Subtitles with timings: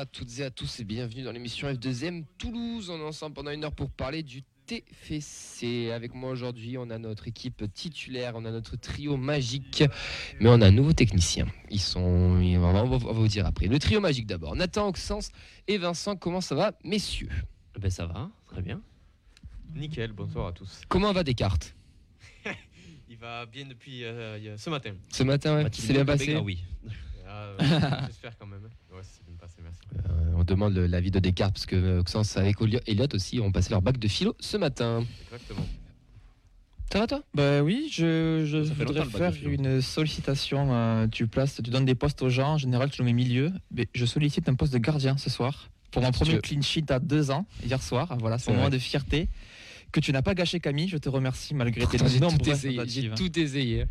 [0.00, 2.88] À toutes et à tous et bienvenue dans l'émission F2M Toulouse.
[2.88, 5.90] On est ensemble pendant une heure pour parler du TFC.
[5.90, 9.84] Avec moi aujourd'hui, on a notre équipe titulaire, on a notre trio magique,
[10.40, 11.46] mais on a un nouveau technicien.
[11.68, 13.66] Ils sont, on va, on va vous dire après.
[13.66, 14.56] Le trio magique d'abord.
[14.56, 15.32] Nathan, Oxens
[15.68, 17.28] et Vincent, comment ça va, messieurs?
[17.78, 18.80] Ben ça va, très bien.
[19.74, 20.80] Nickel, bonsoir à tous.
[20.88, 21.76] Comment va Descartes?
[23.10, 24.94] Il va bien depuis euh, ce matin.
[25.12, 26.28] Ce matin, ouais, c'est bien passé?
[26.28, 26.64] Béga Oui.
[27.28, 28.70] Ah, euh, J'espère quand même.
[30.36, 33.82] On demande l'avis de Descartes parce que Oxens avec Olio- Elliot aussi ont passé leur
[33.82, 35.04] bac de philo ce matin.
[35.26, 35.66] Exactement.
[36.92, 37.22] Ça va toi?
[37.34, 38.42] Bah oui, je,
[38.74, 40.68] voudrais faire une sollicitation.
[40.72, 42.54] euh, tu places, tu donnes des postes aux gens.
[42.54, 43.52] En général, tu le mets milieu.
[43.70, 45.68] Mais je sollicite un poste de gardien ce soir.
[45.92, 48.16] Pour mon premier clean sheet à deux ans, hier soir.
[48.20, 49.28] Voilà, c'est un moment de fierté.
[49.92, 50.88] Que tu n'as pas gâché, Camille.
[50.88, 52.72] Je te remercie malgré tes Pourtant, J'ai tout nombreuses essayé.
[52.86, 53.14] J'ai tentatives.
[53.16, 53.84] tout essayé.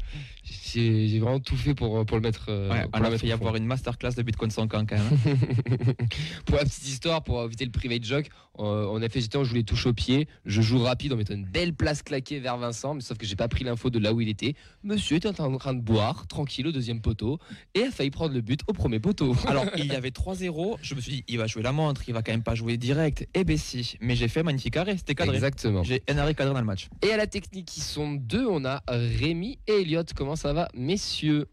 [0.44, 2.46] J'ai vraiment tout fait pour, pour le mettre.
[2.50, 3.42] euh, Ouais, pour on le a mettre fait y au fond.
[3.42, 5.06] avoir une masterclass de Bitcoin sans camp quand même.
[5.28, 6.04] hein.
[6.46, 8.28] pour la petite histoire, pour éviter le private joke,
[8.60, 11.34] euh, on a fait j'étais, je voulais touche au pied, je joue rapide en mettant
[11.34, 14.14] une belle place claquée vers Vincent, mais sauf que j'ai pas pris l'info de là
[14.14, 14.56] où il était.
[14.84, 17.40] Monsieur était en train de boire, tranquille au deuxième poteau,
[17.74, 19.36] et a failli prendre le but au premier poteau.
[19.48, 20.78] Alors, il y avait 3-0.
[20.82, 22.78] Je me suis dit, il va jouer la montre, il va quand même pas jouer
[22.78, 23.28] direct.
[23.34, 23.96] Eh ben si.
[24.02, 24.98] Mais j'ai fait magnifique arrêt.
[24.98, 25.36] C'était cadré.
[25.36, 25.84] Exactement.
[25.90, 26.88] J'ai un arrêt cadré dans le match.
[27.02, 30.04] Et à la technique, qui sont deux, on a Rémi et Elliot.
[30.16, 31.48] Comment ça va, messieurs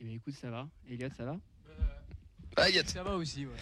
[0.00, 0.66] Eh bien, écoute, ça va.
[0.90, 1.36] Elliot, ça va
[2.56, 2.68] Ah.
[2.86, 3.52] Ça va aussi, ouais.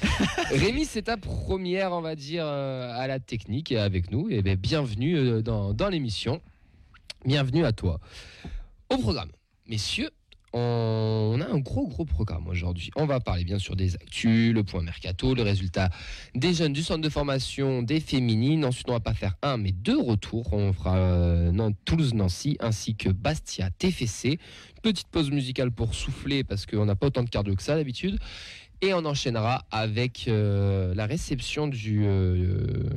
[0.56, 4.28] Rémi, c'est ta première, on va dire, euh, à la technique et avec nous.
[4.30, 6.40] Et bien, bienvenue euh, dans, dans l'émission.
[7.24, 7.98] Bienvenue à toi.
[8.88, 9.32] Au programme,
[9.66, 10.10] messieurs,
[10.52, 12.90] on a un gros, gros programme aujourd'hui.
[12.96, 15.90] On va parler bien sûr des actus, le point mercato, le résultat
[16.34, 18.64] des jeunes du centre de formation des féminines.
[18.64, 20.52] Ensuite, on va pas faire un, mais deux retours.
[20.52, 24.38] On fera euh, Nan- Toulouse-Nancy ainsi que Bastia-TFC.
[24.82, 28.18] Petite pause musicale pour souffler parce qu'on n'a pas autant de cardio que ça d'habitude.
[28.82, 32.88] Et on enchaînera avec euh, la réception du, euh,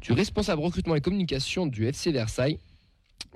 [0.00, 2.58] du responsable recrutement et communication du FC Versailles,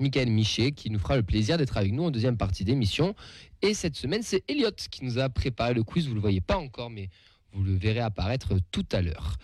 [0.01, 3.15] Michael Michet, qui nous fera le plaisir d'être avec nous en deuxième partie d'émission.
[3.63, 6.05] Et cette semaine, c'est Elliot qui nous a préparé le quiz.
[6.05, 7.09] Vous ne le voyez pas encore, mais
[7.53, 9.37] vous le verrez apparaître tout à l'heure.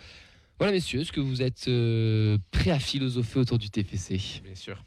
[0.57, 4.83] Voilà, messieurs, est-ce que vous êtes euh, prêts à philosopher autour du TFC Bien sûr.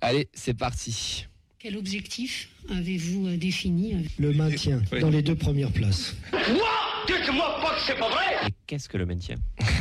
[0.00, 1.26] Allez, c'est parti.
[1.58, 6.14] Quel objectif avez-vous euh, défini euh, Le maintien dans les deux premières places.
[8.46, 9.36] Et qu'est-ce que le maintien?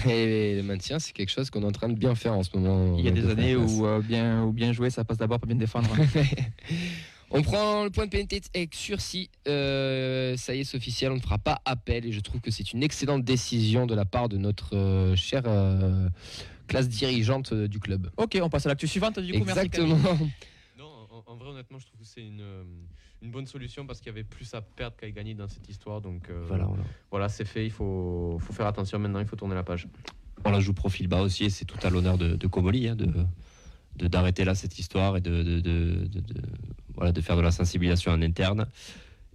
[0.09, 2.49] Et le maintien, c'est quelque chose qu'on est en train de bien faire en ce
[2.57, 2.97] moment.
[2.97, 5.39] Il y a de des années où, euh, bien, où bien jouer, ça passe d'abord
[5.39, 5.89] par bien défendre.
[7.35, 9.29] On prend le point de pénalité avec sursis.
[9.47, 11.11] Euh, ça y est, c'est officiel.
[11.11, 12.05] On ne fera pas appel.
[12.05, 15.43] Et je trouve que c'est une excellente décision de la part de notre euh, chère
[15.47, 16.07] euh,
[16.67, 18.09] classe dirigeante du club.
[18.17, 19.19] ok, on passe à l'actu suivante.
[19.19, 19.93] Du coup, merci, Camille.
[19.93, 20.29] Exactement.
[20.77, 22.43] Non, en, en vrai, honnêtement, je trouve que c'est une,
[23.21, 25.67] une bonne solution parce qu'il y avait plus à perdre qu'à y gagner dans cette
[25.67, 26.01] histoire.
[26.01, 26.83] Donc euh, Voilà, voilà.
[27.09, 27.65] voilà, c'est fait.
[27.65, 29.19] Il faut, faut faire attention maintenant.
[29.19, 29.87] Il faut tourner la page.
[30.45, 32.95] On la joue profil bas aussi, et c'est tout à l'honneur de, de Comoli hein,
[32.95, 33.07] de-
[33.97, 36.07] d'arrêter là cette histoire et de, de, de-
[36.95, 38.67] voilà, de faire de la sensibilisation en interne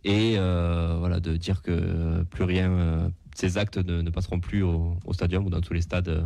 [0.05, 4.97] et euh, voilà, de dire que plus rien, euh, ces actes ne, passeront plus au,
[5.05, 6.23] au stadium ou dans tous les stades, euh,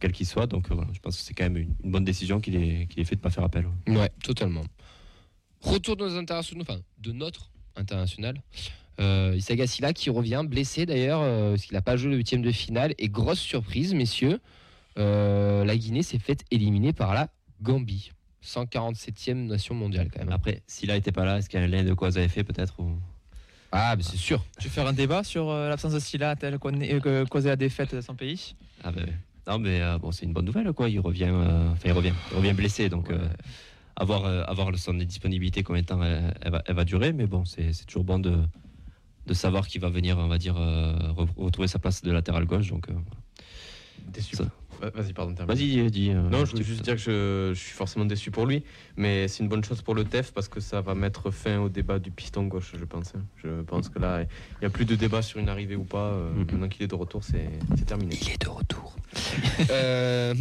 [0.00, 0.46] quels qu'ils soient.
[0.46, 3.04] Donc euh, je pense que c'est quand même une, bonne décision qu'il ait, qu'il ait
[3.04, 3.66] fait de ne pas faire appel.
[3.86, 4.64] Ouais, totalement.
[5.60, 6.64] Retour de nos internationaux,
[6.98, 8.42] de notre international.
[8.98, 9.38] Euh,
[9.94, 12.94] qui revient, blessé d'ailleurs, parce qu'il n'a pas joué le huitième de finale.
[12.98, 14.40] Et grosse surprise, messieurs,
[14.96, 17.30] la Guinée s'est faite éliminer par la
[17.62, 18.10] Gambie.
[18.44, 20.32] 147e nation mondiale quand même.
[20.32, 22.16] Après, s'il a été pas là, est-ce qu'il y a un lien de quoi vous
[22.18, 22.98] avez fait peut-être ou...
[23.72, 24.44] Ah, mais c'est sûr.
[24.58, 27.24] Tu veux faire un débat sur euh, l'absence de Silla telle qu'on est- euh, que
[27.24, 28.54] causé la défaite de son pays?
[28.82, 29.06] Ah ben,
[29.46, 30.88] non mais euh, bon c'est une bonne nouvelle quoi.
[30.88, 33.28] Il revient, euh, enfin il revient, il revient blessé donc euh,
[33.94, 37.26] avoir euh, avoir son disponibilité combien de temps elle, elle va, elle va durer mais
[37.26, 38.38] bon c'est c'est toujours bon de
[39.26, 42.44] de savoir qu'il va venir on va dire euh, re- retrouver sa place de latéral
[42.46, 42.94] gauche donc euh,
[44.12, 44.36] Déçu.
[44.94, 45.34] Vas-y, pardon.
[45.46, 46.10] vas-y dis.
[46.10, 48.64] euh, Non, je voulais juste dire que je, je suis forcément déçu pour lui,
[48.96, 51.68] mais c'est une bonne chose pour le TEF parce que ça va mettre fin au
[51.68, 53.14] débat du piston gauche, je pense.
[53.14, 53.22] hein.
[53.42, 54.26] Je pense que là, il
[54.62, 56.12] n'y a plus de débat sur une arrivée ou pas.
[56.12, 56.32] euh.
[56.34, 58.16] Maintenant qu'il est de retour, c'est c'est terminé.
[58.20, 58.96] Il est de retour.
[59.70, 60.34] Euh,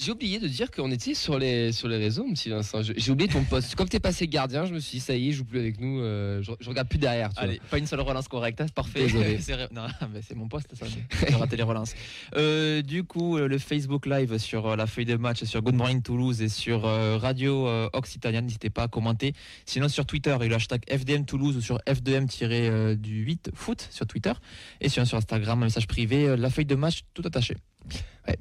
[0.00, 2.80] J'ai oublié de dire qu'on était sur les, sur les réseaux, petit Vincent.
[2.82, 3.76] J'ai oublié ton poste.
[3.76, 6.00] Comme t'es passé gardien, je me suis dit, ça y est, joue plus avec nous.
[6.00, 7.28] euh, je, je regarde plus derrière.
[7.28, 7.44] tu vois.
[7.44, 9.06] Allez, pas une seule relance correcte, hein, c'est parfait.
[9.40, 10.86] C'est non, mais c'est mon poste, ça.
[10.86, 11.94] J'ai raté les relances.
[12.34, 16.02] Euh, du coup, euh, le Facebook Live sur la feuille de match, sur Good Morning
[16.02, 19.32] Toulouse et sur euh, Radio Occitania, n'hésitez pas à commenter.
[19.64, 24.06] Sinon, sur Twitter, il y a le hashtag FDM Toulouse ou sur F2M-du8 foot sur
[24.06, 24.32] Twitter.
[24.80, 27.56] Et sinon, sur Instagram, un message privé, la feuille de match tout attaché.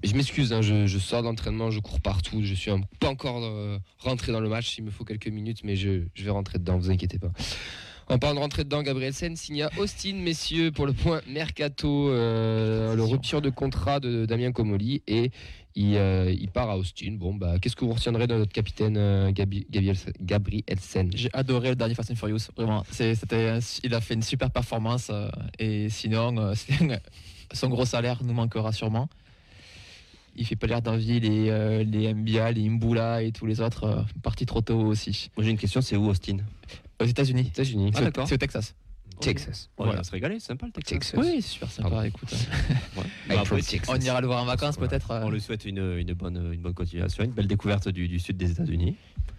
[0.04, 2.42] Je m'excuse, hein, je, sors d'entraînement, je cours partout.
[2.42, 4.78] Je suis pas encore euh, rentré dans le match.
[4.78, 7.32] Il me faut quelques minutes, mais je, vais rentrer dedans, vous inquiétez pas.
[8.10, 12.10] En parlant de rentrer dedans, Gabriel Sen signe à Austin, messieurs, pour le point Mercato,
[12.10, 15.32] euh, le rupture de contrat de Damien Comoli et
[15.76, 17.14] il, euh, part à Austin.
[17.14, 21.76] Bon, bah, qu'est-ce que vous retiendrez de notre capitaine euh, Gabriel, Sen J'ai adoré le
[21.76, 22.84] dernier Fast and Furious, vraiment.
[22.92, 25.10] C'était, il a fait une super performance
[25.58, 26.54] et sinon,
[27.54, 29.08] son gros salaire nous manquera sûrement.
[30.36, 33.84] Il fait pas l'air d'envie les, euh, les Mbia, les Mbula et tous les autres
[33.84, 35.30] euh, partis trop tôt aussi.
[35.38, 36.38] Moi j'ai une question, c'est où Austin?
[37.00, 37.48] Aux États-Unis.
[37.48, 37.92] États-Unis.
[37.94, 38.28] Ah, C'est au- d'accord.
[38.28, 38.76] c'est au Texas.
[39.22, 39.70] Texas.
[39.78, 40.00] On Voilà.
[40.00, 41.12] va se régaler, c'est sympa le Texas.
[41.12, 41.20] Texas.
[41.20, 41.90] Oui, c'est super sympa.
[41.92, 42.04] Pardon.
[42.06, 42.32] Écoute,
[42.98, 43.04] Ouais.
[43.30, 43.88] Après, Pro Texas.
[43.88, 44.90] on ira le voir en vacances Voilà.
[44.90, 45.12] peut-être.
[45.12, 48.20] euh, On lui souhaite une, une, bonne, une bonne continuation, une belle découverte du, du
[48.20, 48.96] sud des États-Unis.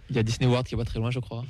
[0.09, 1.43] Il y a Disney World qui est pas très loin, je crois.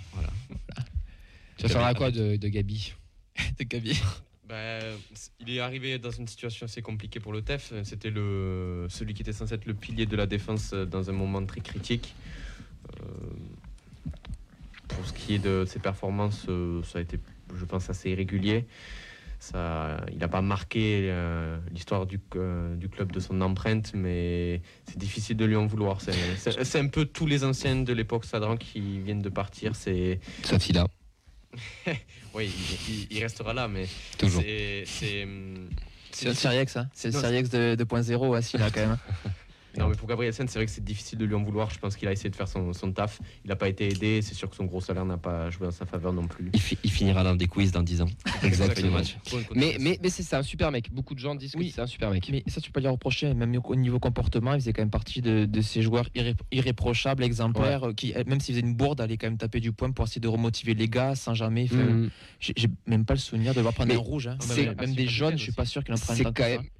[1.58, 2.94] Tu vas faire à quoi de, de Gabi?
[3.60, 4.00] De Gabi.
[4.48, 4.80] Bah,
[5.40, 7.74] il est arrivé dans une situation assez compliquée pour le TEF.
[7.84, 11.62] C'était celui qui était censé être le pilier de la défense dans un moment très
[11.62, 12.14] critique.
[13.02, 13.06] Euh,
[14.88, 17.20] pour ce qui est de ses performances, euh, ça a été,
[17.56, 18.66] je pense, assez irrégulier.
[19.54, 25.46] Il n'a pas marqué euh, l'histoire du, club de son empreinte, mais c'est difficile de
[25.46, 26.02] lui en vouloir.
[26.02, 29.76] C'est- un peu tous les anciens de l'époque Sadran qui viennent de partir.
[29.76, 30.88] C'est Sauf là,
[32.34, 32.52] oui,
[33.10, 33.88] il, restera là, mais
[34.18, 34.42] toujours.
[34.42, 35.70] c'est c'est hum,
[36.12, 36.90] C'est le Siriex, hein.
[36.94, 38.98] C'est le Non, Siriex de 2.0 assis là quand même.
[39.78, 41.70] Non, mais pour Gabriel Sen, c'est vrai que c'est difficile de lui en vouloir.
[41.70, 43.20] Je pense qu'il a essayé de faire son, son taf.
[43.44, 44.22] Il n'a pas été aidé.
[44.22, 46.50] C'est sûr que son gros salaire n'a pas joué en sa faveur non plus.
[46.54, 48.10] Il, fi- il finira dans des quiz dans 10 ans.
[48.44, 49.00] Exactement.
[49.56, 50.92] Mais, mais, mais c'est ça, un super mec.
[50.92, 51.70] Beaucoup de gens disent Oui.
[51.70, 52.28] que c'est un super mec.
[52.32, 55.22] Mais ça, tu peux lui reprocher, même au niveau comportement, il faisait quand même partie
[55.22, 59.28] de, de ces joueurs irré- irréprochables, exemplaires, qui, même s'il faisait une bourde, allait quand
[59.28, 61.68] même taper du poing pour essayer de remotiver les gars sans jamais.
[61.68, 62.10] faire- Mhm.
[62.40, 64.28] J'ai même pas le souvenir de voir prendre Mais un rouge.
[64.28, 64.38] hein.
[64.56, 66.24] Même, même des jaunes, je suis pas sûr qu'il en prenne C'est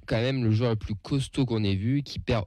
[0.06, 2.44] quand même le joueur le plus costaud qu'on ait vu qui perd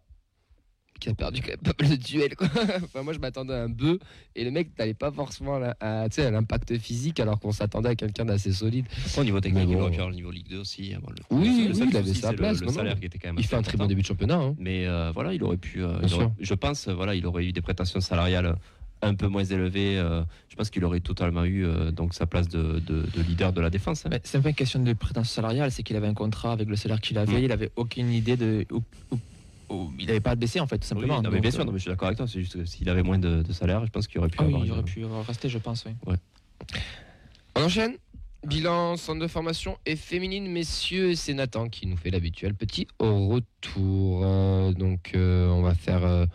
[1.00, 2.48] qui a perdu quand même pas mal de duels quoi.
[2.84, 3.98] enfin, moi je m'attendais à un bœuf
[4.36, 7.90] et le mec n'avait pas forcément à, tu sais, à l'impact physique alors qu'on s'attendait
[7.90, 8.86] à quelqu'un d'assez solide
[9.18, 9.82] au niveau technique, Mais il bon.
[9.82, 10.94] aurait pu avoir le niveau Ligue 2 aussi.
[11.02, 13.00] Bon, le- Oui, le oui, le il avait sa place, Le, non, le salaire non.
[13.00, 14.56] qui était quand même il fait un très bon début de championnat hein.
[14.60, 15.84] Mais euh, voilà, il aurait pu.
[15.84, 18.56] euh, il aurait- je pense, euh, voilà, il aurait eu des prestations salariales
[19.02, 19.98] un peu moins élevées.
[19.98, 23.54] euh, je pense qu'il aurait totalement eu euh, donc sa place de, de- de leader
[23.54, 24.06] de la défense.
[24.06, 24.10] hein.
[24.26, 27.00] C'est pas une question de prétention salariale, c'est qu'il avait un contrat avec le salaire
[27.00, 27.44] qu'il avait, Mm.
[27.46, 28.66] il avait aucune idée de.
[30.00, 31.22] Il n'avait pas à baisser en fait, tout Oui, simplement.
[31.22, 32.28] non, mais bien sûr, non, mais je suis d'accord avec toi.
[32.28, 34.44] C'est juste que s'il avait moins de, de salaire, je pense qu'il aurait pu ah
[34.46, 34.66] oui, avoir.
[34.66, 35.86] il aurait pu rester, je pense.
[36.06, 36.16] Oui.
[37.56, 37.96] on enchaîne
[38.48, 44.22] bilan centre de formation et féminine messieurs c'est Nathan qui nous fait l'habituel petit retour
[44.24, 46.26] Euh, donc euh, on va faire euh,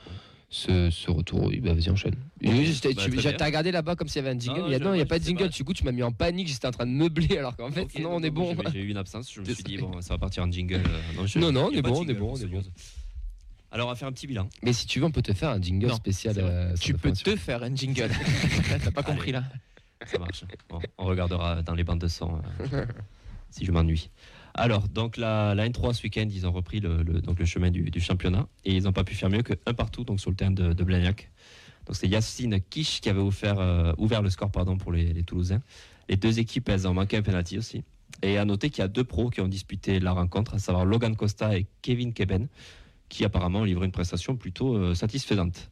[0.50, 4.26] ce, ce retour oui bah vas-y enchaîne j'étais- Bah, t'as regardé là-bas comme s'il y
[4.26, 5.48] avait un jingle Non, il y a, non il y a pas de jingle pas.
[5.48, 7.98] du coup tu m'as mis en panique j'étais en train de meubler alors qu'en fait
[7.98, 9.32] non on est bon J'ai eu une absence.
[9.32, 10.82] Je me suis dit, bon, ça va partir en jingle.
[10.86, 12.62] euh, je- Non, non, on est bon, on est bon, on est bon.
[13.74, 14.48] Alors, on va faire un petit bilan.
[14.62, 17.10] mais si tu veux on peut te faire un jingle Non, spécial euh, Tu peux
[17.12, 18.08] te faire un jingle.
[18.84, 19.42] T'as pas compris là
[20.06, 20.44] Ça marche.
[20.68, 22.40] Bon, on regardera dans les bandes de son
[22.72, 22.86] euh,
[23.50, 24.10] si je m'ennuie.
[24.54, 27.72] Alors, donc la, la N3 ce week-end, ils ont repris le, le- donc le chemin
[27.72, 30.30] du, du championnat et ils n'ont pas pu faire mieux que un partout donc sur
[30.30, 31.30] le terrain de, de Blagnac.
[31.86, 35.24] Donc c'est Yacine Kish qui avait offert, euh, ouvert le score pardon, pour les, les
[35.24, 35.60] Toulousains.
[36.08, 37.82] Les deux équipes, elles ont manqué un penalty aussi.
[38.22, 40.84] Et à noter qu'il y a deux pros qui ont disputé la rencontre, à savoir
[40.84, 42.46] Logan Costa et Kevin Keben,
[43.08, 45.70] qui apparemment livré une prestation plutôt euh, satisfaisante.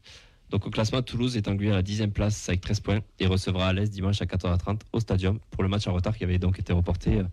[0.50, 3.68] Donc au classement, Toulouse est englué à la 10e place avec 13 points et recevra
[3.68, 6.58] à l'Est dimanche à 14h30 au Stadium pour le match en retard qui avait donc
[6.58, 7.20] été reporté.
[7.20, 7.24] euh,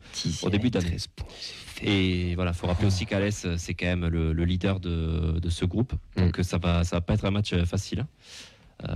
[0.41, 0.87] Au début d'année.
[0.91, 1.87] 13 points, c'est fait.
[1.87, 5.49] Et voilà, faut rappeler aussi qu'Alès, euh, c'est quand même le, le leader de, de
[5.49, 5.93] ce groupe.
[6.15, 8.05] Donc euh, ça va, ça va pas être un match facile.
[8.87, 8.95] Euh,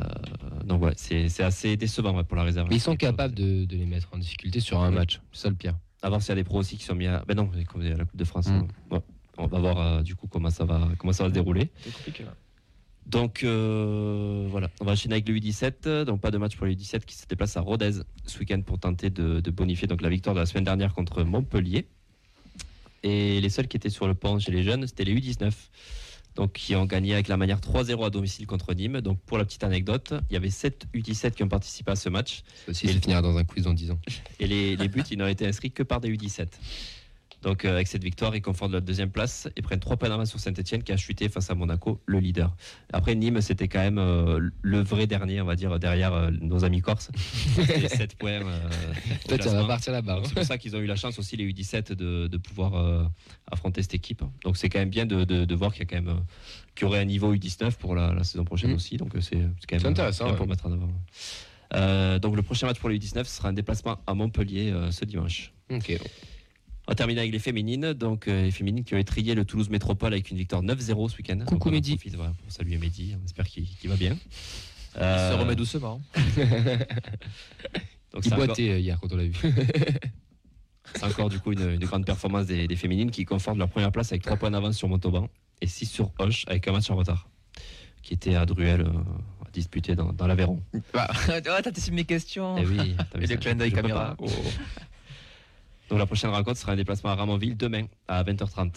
[0.63, 2.69] donc ouais, c'est assez décevant ouais, pour la réserve.
[2.69, 5.49] mais ils sont capables de, de les mettre en difficulté sur un match c'est ça
[5.49, 5.75] le pire
[6.07, 7.23] voir s'il y a des pros aussi qui sont mis à.
[7.27, 8.47] Ben non, comme à la Coupe de France.
[8.47, 8.67] Mm.
[8.91, 9.01] hein.
[9.37, 11.71] On va voir euh, du coup comment ça va, comment ça va se dérouler.
[11.83, 12.33] C'est compliqué là.
[13.05, 16.03] Donc euh, voilà, on va enchaîner avec le U17.
[16.05, 17.91] Donc pas de match pour le U17 qui se déplace à Rodez
[18.25, 21.23] ce week-end pour tenter de, de bonifier donc la victoire de la semaine dernière contre
[21.23, 21.87] Montpellier.
[23.03, 25.51] Et les seuls qui étaient sur le pont chez les jeunes, c'était les U19.
[26.35, 29.01] Donc qui ont gagné avec la manière 3-0 à domicile contre Nîmes.
[29.01, 32.07] Donc pour la petite anecdote, il y avait 7 U17 qui ont participé à ce
[32.09, 32.41] match.
[32.71, 33.99] Ça le- finira dans un quiz dans 10 ans
[34.39, 36.47] Et les, les buts, ils n'ont été inscrits que par des U17.
[37.43, 40.29] Donc euh, avec cette victoire, ils confortent la deuxième place et prennent 3 points d'avance
[40.29, 42.55] sur Saint-Etienne qui a chuté face à Monaco, le leader.
[42.91, 46.63] Après Nîmes, c'était quand même euh, le vrai dernier, on va dire, derrière euh, nos
[46.65, 47.11] amis corses.
[47.55, 48.39] C'était 7 points.
[48.39, 48.49] au toi
[49.27, 49.67] tu vas classement.
[49.67, 50.23] partir là-bas hein.
[50.25, 53.09] C'est pour ça qu'ils ont eu la chance aussi, les U17, de, de pouvoir
[53.51, 54.23] affronter cette équipe.
[54.43, 56.21] Donc c'est quand même bien de, de- de voir qu'il y a quand même
[56.81, 58.75] y aurait un niveau U19 pour la, la saison prochaine Mm.
[58.75, 58.97] aussi.
[58.97, 59.37] Donc c'est
[59.69, 60.35] quand même intéressant, ouais.
[60.37, 60.89] pour mettre en avant.
[61.75, 64.91] Euh, donc le prochain match pour les U19 ce sera un déplacement à Montpellier euh,
[64.91, 65.51] ce dimanche.
[65.71, 65.99] ok
[66.87, 67.93] On va terminer avec les féminines.
[67.93, 71.17] Donc euh, les féminines qui ont étrié le Toulouse Métropole avec une victoire 9-0 ce
[71.17, 71.39] week-end.
[71.45, 71.95] Coucou Donc, Mehdi.
[71.95, 73.15] profite, voilà, pour saluer Mehdi.
[73.21, 74.17] On espère qu'il va bien.
[74.95, 76.01] Il Euh, se remet doucement.
[78.13, 79.33] Donc Il c'est encore, boitait euh, hier quand on l'a vu.
[80.95, 83.91] c'est encore, du coup une, une grande performance des, des féminines qui confortent leur première
[83.91, 85.29] place avec 3 points d'avance sur Montauban
[85.61, 87.27] et 6 sur Hoche avec un match en retard
[88.03, 88.89] qui était à Druel euh,
[89.47, 90.61] à disputer dans, dans l'Aveyron.
[90.93, 92.57] Bah, ouais, t'as mes questions.
[92.59, 94.15] Eh oui, Et le clin d'œil caméra.
[95.93, 98.71] Donc la prochaine rencontre sera un déplacement à Ramonville demain à 20h30.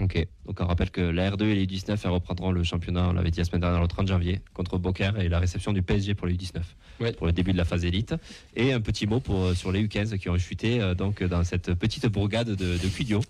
[0.00, 0.26] ok.
[0.44, 3.30] Donc on rappelle que la R2 et les U19 elles reprendront le championnat, on l'avait
[3.30, 6.26] dit la semaine dernière, le 30 janvier, contre Beaucaire et la réception du PSG pour
[6.26, 6.60] les U19,
[7.00, 7.12] Ouais.
[7.12, 8.14] pour le début de la phase élite.
[8.54, 11.42] Et un petit mot pour, euh, sur les U15 qui ont chuté euh, donc, dans
[11.42, 13.22] cette petite bourgade de, de Cudio.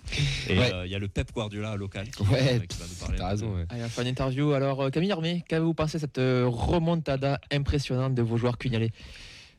[0.48, 0.72] Et Ouais.
[0.74, 3.18] euh, il y a le Pep Guardiola local qui, Ouais, euh, qui va nous parler.
[3.18, 3.66] T'as raison, ouais.
[3.68, 4.50] Allez, on fait une interview.
[4.50, 8.90] Alors, Camille Armé, qu'avez-vous pensé de cette remontada impressionnante de vos joueurs cugnalais?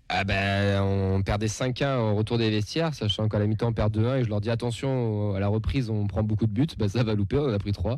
[0.10, 3.94] Ah ben, on perdait 5-1 au retour des vestiaires, sachant qu'à la mi-temps on perd
[3.98, 6.88] 2-1 et je leur dis attention, à la reprise on prend beaucoup de buts, bah,
[6.88, 7.98] ça va louper, on en a pris 3.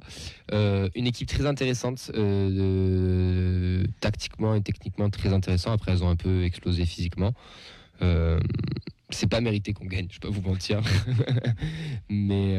[0.52, 6.16] Euh, une équipe très intéressante, euh, tactiquement et techniquement très intéressant, après elles ont un
[6.16, 7.34] peu explosé physiquement.
[8.02, 8.40] Euh,
[9.12, 10.82] c'est pas mérité qu'on gagne, je pas vous mentir.
[12.10, 12.56] mais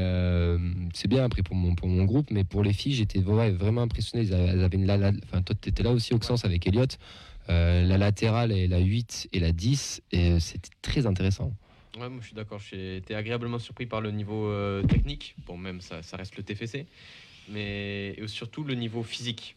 [0.95, 4.29] c'est bien après pour mon, groupe, mais pour les filles j'étais vraiment impressionné.
[4.31, 6.87] Elles avaient, une la- toi là aussi Auxence avec Elliot.
[7.51, 11.53] Euh, la latérale et la 8 et la 10, et euh, c'était très intéressant.
[11.99, 12.61] Ouais, moi je suis d'accord.
[12.61, 15.35] J'ai été agréablement surpris par le niveau euh, technique.
[15.47, 16.87] Bon, même ça, ça reste le TFC,
[17.49, 19.57] mais et surtout le niveau physique.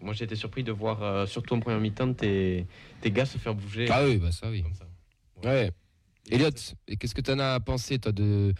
[0.00, 2.66] Moi j'ai été surpris de voir, euh, surtout en première mi-temps, tes,
[3.02, 3.88] tes gars se faire bouger.
[3.90, 4.62] Ah oui, bah ça oui.
[4.62, 4.86] comme ça.
[5.44, 5.70] Ouais.
[6.30, 6.48] Elliot,
[6.88, 8.54] et qu'est-ce que tu en as pensé toi de,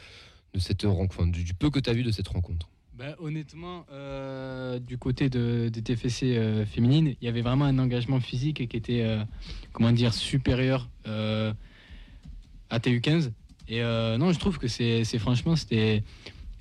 [0.52, 2.68] de cette rencontre, enfin, du, du peu que tu as vu de cette rencontre?
[2.96, 7.78] Bah, honnêtement, euh, du côté de, des TFC euh, féminines, il y avait vraiment un
[7.80, 9.24] engagement physique qui était, euh,
[9.72, 13.32] comment dire, supérieur à TU15.
[13.66, 16.04] Et euh, non, je trouve que c'est franchement, c'était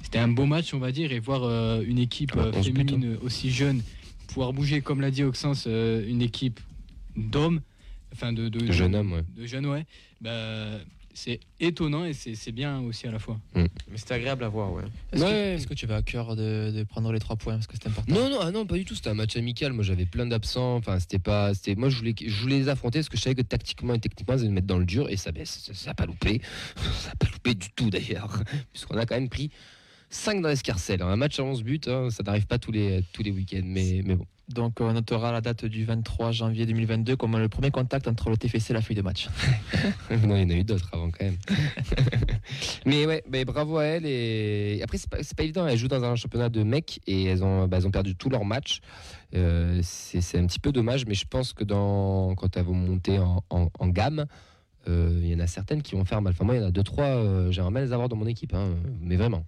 [0.02, 1.44] c'était un beau match, on va dire, et voir
[1.82, 3.82] une équipe Ah, 11 buts, féminine aussi jeune
[4.28, 6.60] pouvoir bouger, comme l'a dit Auxence, une équipe
[7.16, 7.62] d'hommes,
[8.12, 9.24] enfin de, de, De jeune homme, ouais.
[9.38, 9.86] de jeunes, ouais.
[10.20, 10.80] Bah,
[11.14, 13.40] c'est étonnant et c'est c'est bien aussi à la fois.
[13.56, 14.84] Mais c'était agréable à voir, ouais.
[15.12, 15.54] Est-ce que, Ouais.
[15.56, 17.88] est-ce que tu vas à cœur de, de prendre les trois points Parce que c'est
[17.88, 18.14] important.
[18.14, 18.96] Non, non, ah non, pas du tout.
[18.96, 19.74] C'était un match amical.
[19.74, 20.76] Moi, j'avais plein d'absents.
[20.76, 21.54] Enfin, c'était pas.
[21.54, 21.76] C'était.
[21.76, 24.34] Moi, je voulais, je voulais les affronter parce que je savais que tactiquement et techniquement,
[24.36, 26.42] ils allaient me mettre dans le dur et ça, ben, ça, ça a pas loupé.
[26.94, 28.42] Ça a pas loupé du tout d'ailleurs,
[28.74, 29.52] puisqu'on a quand même pris
[30.10, 31.02] 5 dans l'escarcelle.
[31.02, 34.02] Un match à 11 buts, hein, ça n'arrive pas tous les tous les week-ends, mais
[34.06, 34.26] mais bon.
[34.50, 38.36] Donc, on notera la date du 23 janvier 2022 comme le premier contact entre le
[38.36, 39.30] TFC et la feuille de match.
[40.12, 41.38] non, il y en a eu d'autres avant quand même.
[42.86, 44.06] mais ouais, bravo à elles.
[44.06, 45.66] Et après, c'est pas, pas évident.
[45.66, 48.30] Elles jouent dans un championnat de mecs et elles ont, bah, elles ont perdu tous
[48.30, 48.82] leurs matchs.
[49.34, 53.20] Euh, c'est un petit peu dommage, mais je pense que dans, quand elles vont monter
[53.20, 54.26] en, gamme,
[54.90, 56.34] euh, il y en a certaines qui vont faire mal.
[56.34, 58.54] Enfin, moi, il y en a deux, trois, euh, j'aimerais les avoir dans mon équipe,
[58.54, 59.46] hein, mais vraiment,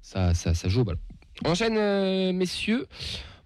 [0.00, 0.98] ça, ça, ça joue au ballon.
[1.44, 2.86] On enchaîne, euh, messieurs.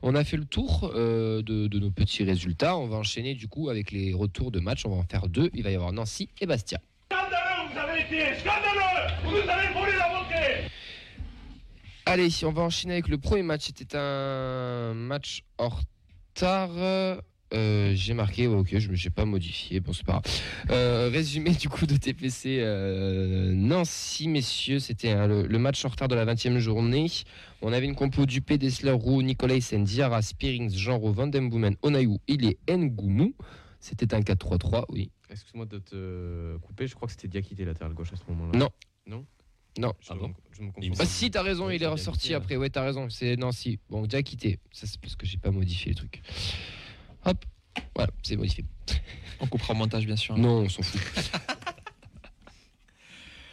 [0.03, 2.77] On a fait le tour euh, de, de nos petits résultats.
[2.77, 4.85] On va enchaîner du coup avec les retours de match.
[4.85, 5.49] On va en faire deux.
[5.55, 6.81] Il va y avoir Nancy et Bastia.
[7.11, 10.69] Scandaleux, vous avez été Scandaleux Vous nous avez volé la montée
[12.05, 13.67] Allez, on va enchaîner avec le premier match.
[13.67, 16.71] C'était un match en retard.
[17.53, 20.25] Euh, j'ai marqué, ouais, ok, je ne me suis pas modifié, bon c'est pas grave.
[20.71, 25.89] Euh, résumé du coup de TPC euh, Nancy, messieurs, c'était hein, le, le match en
[25.89, 27.07] retard de la 20e journée.
[27.61, 32.59] On avait une compo du Dessler, Roux, Nicolaisen, Diarra, Spearings, Jean-Ro, Vandenboomen, Onaïou, il est
[32.75, 33.35] Ngoumou.
[33.81, 35.11] C'était un 4-3-3, oui.
[35.29, 38.59] Excuse-moi de te couper, je crois que c'était Diakité latéral gauche à ce moment-là.
[38.59, 38.69] Non.
[39.07, 39.27] Non
[39.79, 39.93] Non.
[40.01, 40.35] Je, Ah me- bon
[40.99, 42.57] Ah si, t'as raison, il est ressorti après.
[42.57, 43.79] Ouais, t'as raison, c'est Nancy.
[43.91, 44.59] Bon, déjà quitté.
[44.71, 46.23] Ça, c'est parce que j'ai pas modifié les trucs.
[47.25, 47.45] Hop,
[47.95, 48.65] voilà, c'est modifié.
[49.41, 50.37] On coupera au montage, bien sûr.
[50.37, 51.01] Non, on s'en fout.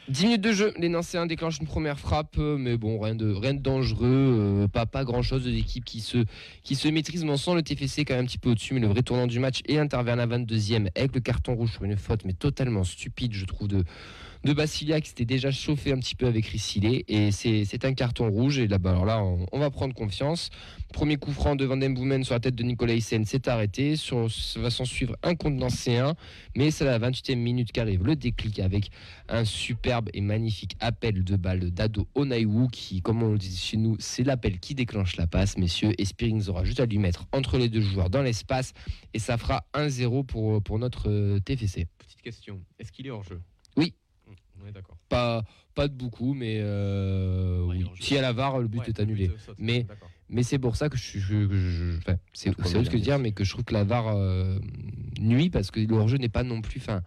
[0.09, 3.31] 10 minutes de jeu, les Nancéens déclenchent une première frappe, euh, mais bon, rien de,
[3.31, 6.25] rien de dangereux, euh, pas, pas grand chose de l'équipe qui se,
[6.63, 8.79] qui se maîtrise, mais on sent le TFC quand même un petit peu au-dessus, mais
[8.79, 11.83] le vrai tournant du match et intervient à la 22e avec le carton rouge sur
[11.83, 13.83] une faute, mais totalement stupide, je trouve, de,
[14.43, 18.29] de Basilia qui s'était déjà chauffé un petit peu avec Rissilé, et c'est un carton
[18.29, 20.49] rouge, et là, bah, alors là, on, on va prendre confiance.
[20.93, 23.95] Premier coup franc de Van Den Boomen sur la tête de Nicolas Hyssen, c'est arrêté,
[23.95, 26.15] sur, ça va s'en suivre un contre Nancéen,
[26.55, 28.89] mais c'est à la 28e minute qu'arrive le déclic avec
[29.27, 33.77] un superbe et magnifique appel de balle d'Ado Onaiwu qui, comme on le dit chez
[33.77, 35.91] nous, c'est l'appel qui déclenche la passe, messieurs.
[35.97, 38.73] Et Spearings aura juste à lui mettre entre les deux joueurs dans l'espace
[39.13, 41.87] et ça fera 1-0 pour, pour notre euh, TFC.
[41.97, 43.41] Petite question, est-ce qu'il est hors jeu?
[43.77, 43.93] Oui.
[44.73, 44.97] D'accord.
[45.09, 45.43] Pas,
[45.75, 47.81] pas de beaucoup, mais euh, Ouais, oui.
[47.95, 48.03] jeu.
[48.03, 49.31] si à la VAR, le but Ouais, est annulé.
[49.37, 49.85] saute, Mais-.
[50.31, 51.97] Mais c'est pour ça que je, je-
[52.33, 54.59] c'est autre que dire, mais que je trouve que la VAR euh,
[55.19, 56.79] nuit parce que le hors-jeu n'est pas non plus.
[56.79, 57.01] Enfin,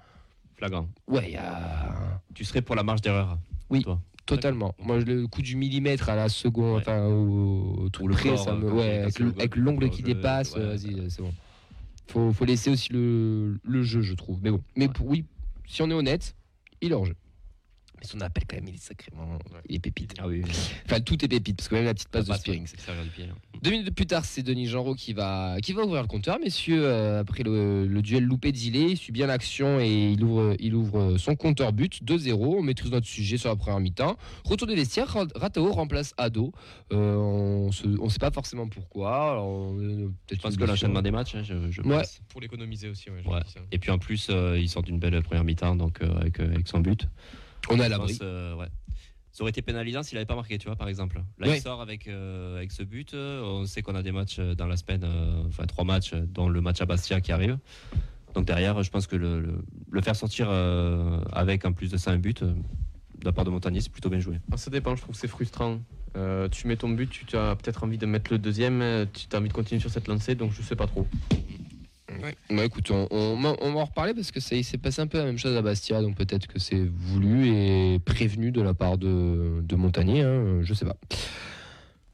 [0.56, 0.88] Flagrant.
[1.06, 2.20] ouais, a.
[2.34, 3.38] Tu serais pour la marge d'erreur
[3.70, 3.82] Oui.
[3.82, 4.74] toi Totalement.
[4.78, 8.56] Moi, le coup du millimètre à la seconde, enfin, au, le près, corps, ça euh,
[8.58, 8.68] me,
[9.40, 11.32] avec l'ongle qui jeu, dépasse, vas-y, c'est bon.
[12.08, 14.38] Faut, faut laisser aussi le, le jeu, je trouve.
[14.42, 15.24] Mais bon, mais pour- oui,
[15.66, 16.36] si on est honnête,
[16.80, 17.14] il est hors jeu.
[18.02, 19.38] Mais son appel, quand même, il est sacrément.
[19.68, 20.14] Il est pépite.
[20.18, 20.50] Ah oui, oui.
[20.86, 22.66] Enfin, tout est pépite, parce que même la petite passe de Passe, Spearing.
[22.66, 23.36] c'est serveur du pied, hein.
[23.62, 26.82] Deux minutes plus tard, c'est Denis Genreau qui va, qui va ouvrir le compteur, messieurs.
[26.84, 30.74] euh, après le, le duel loupé d'Ilé, il suit bien l'action et il ouvre, il
[30.74, 32.34] ouvre son compteur but 2-0.
[32.58, 34.16] On maîtrise notre sujet sur la première mi-temps.
[34.44, 36.52] Retour des vestiaires, Ra- Ratao remplace Ado.
[36.92, 37.66] Euh, on
[38.04, 39.30] ne sait pas forcément pourquoi.
[39.32, 41.98] Alors, euh, peut-être Je pense que l'enchaînement des matchs, hein, je, je Ouais.
[41.98, 42.20] pense.
[42.28, 43.22] Pour l'économiser aussi, ouais.
[43.26, 43.40] Ouais.
[43.46, 43.60] ça.
[43.70, 46.52] Et puis en plus, euh, il sort d'une belle première mi-temps donc, euh, avec, euh,
[46.52, 47.06] avec son but.
[47.70, 48.18] On est à l'abri.
[48.22, 48.66] euh, ouais.
[49.32, 51.22] Ça aurait été pénalisant s'il n'avait pas marqué, tu vois, par exemple.
[51.38, 51.56] Là, Ouais.
[51.58, 53.14] il sort avec, euh, avec ce but.
[53.14, 56.48] On sait qu'on a des matchs euh, dans la semaine, euh, enfin trois matchs, dont
[56.50, 57.56] le match à Bastia qui arrive.
[58.34, 61.96] Donc derrière, je pense que le, le- le faire sortir euh, avec en plus de
[61.96, 62.52] ça un but, euh,
[63.18, 64.38] de la part de Montagnier, c'est plutôt bien joué.
[64.52, 65.80] Ah, ça dépend, je trouve que c'est frustrant.
[66.16, 69.38] Euh, tu mets ton but, tu as peut-être envie de mettre le deuxième, tu as
[69.38, 71.06] envie de continuer sur cette lancée, donc je sais pas trop.
[72.22, 72.34] Ouais.
[72.50, 75.24] Bah, écoute, on, va en reparler parce que ça il s'est passé un peu la
[75.24, 79.60] même chose à Bastia, donc peut-être que c'est voulu et prévenu de la part de,
[79.62, 80.96] de Montagnier, hein, je sais pas.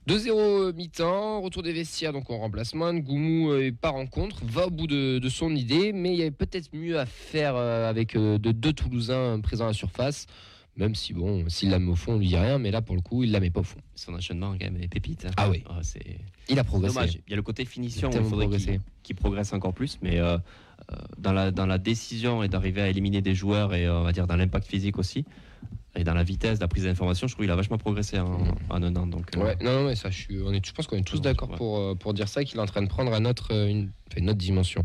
[0.08, 3.00] 2-0 mi-temps, retour des vestiaires, donc on remplace Moine.
[3.00, 6.30] Goumou euh, part en contre, va au bout de, son idée, mais il y avait
[6.30, 10.26] peut-être mieux à faire euh, avec euh, de deux Toulousains présents à la surface,
[10.78, 12.96] même si bon, s'il la met au fond, on lui dit rien, mais là pour
[12.96, 13.80] le coup, il la met pas au fond.
[13.94, 15.26] Son enchaînement, quand même, est pépite.
[15.26, 15.30] hein.
[15.36, 15.62] Ah oui.
[15.82, 16.18] c'est
[16.48, 16.94] Il a progressé.
[16.94, 17.18] dommage.
[17.26, 18.72] Il y a le côté Il finition, a il tellement faudrait progressé.
[18.72, 20.38] qu'il qu'il progresse encore plus, mais euh,
[20.92, 24.02] euh, dans, la, dans la décision et d'arriver à éliminer des joueurs et euh, on
[24.04, 25.24] va dire dans l'impact physique aussi,
[25.96, 28.38] et dans la vitesse, la prise d'information, je trouve qu'il a vachement progressé en,
[28.70, 29.06] en un an.
[29.06, 31.02] Donc, euh, Ouais, non, non, mais ça, je, suis, on est, je pense qu'on est
[31.06, 31.56] tous d'accord ouais.
[31.56, 33.90] pour, euh, pour dire ça, qu'il est en train de prendre un autre, euh, une,
[34.08, 34.84] enfin, une autre dimension.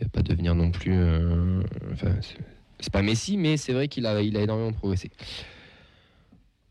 [0.00, 0.92] Il va pas devenir non plus.
[0.94, 2.38] euh, enfin, c'est-
[2.84, 5.10] c'est pas Messi, mais c'est vrai qu'il a, énormément progressé.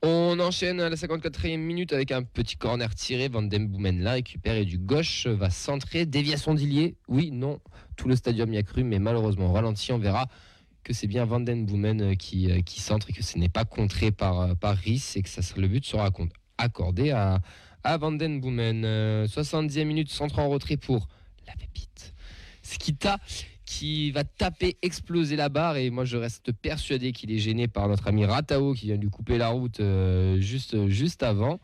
[0.04, 3.30] On enchaîne à la 54e minute avec un petit corner tiré.
[3.30, 6.06] Van Boomen la récupère et du gauche va centrer.
[6.06, 6.96] Déviation d'Illier.
[7.08, 7.60] Oui, non,
[7.96, 10.28] tout le stadium y a cru, mais malheureusement, ralenti, on verra
[10.84, 13.50] que c'est bien Van Den Boomen euh, qui, euh, qui centre et que ce n'est
[13.50, 16.10] pas contré par, euh, par et que ça, le but sera
[16.58, 17.40] accordé à,
[17.84, 18.84] à Van Den Boomen.
[18.86, 21.08] Euh, 70e minute, centre en retrait pour
[21.48, 22.14] la pépite.
[22.62, 23.18] Skita
[23.74, 27.88] qui va taper, exploser la barre et moi je reste persuadé qu'il est gêné par
[27.88, 31.60] notre ami Ratao qui vient lui couper la route euh, juste, juste avant.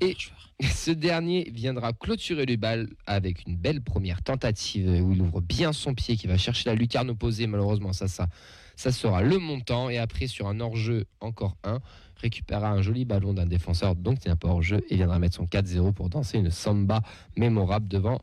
[0.00, 0.16] Et
[0.74, 5.72] ce dernier viendra clôturer le bal avec une belle première tentative où il ouvre bien
[5.72, 7.46] son pied, qui va chercher la lucarne opposée.
[7.46, 8.26] Malheureusement, ça, ça,
[8.74, 9.88] ça sera le montant.
[9.88, 11.78] Et après, sur un hors-jeu, encore un,
[12.16, 15.92] récupérera un joli ballon d'un défenseur, donc un pas hors-jeu, et viendra mettre son 4-0
[15.92, 17.02] pour danser une samba
[17.36, 18.20] mémorable devant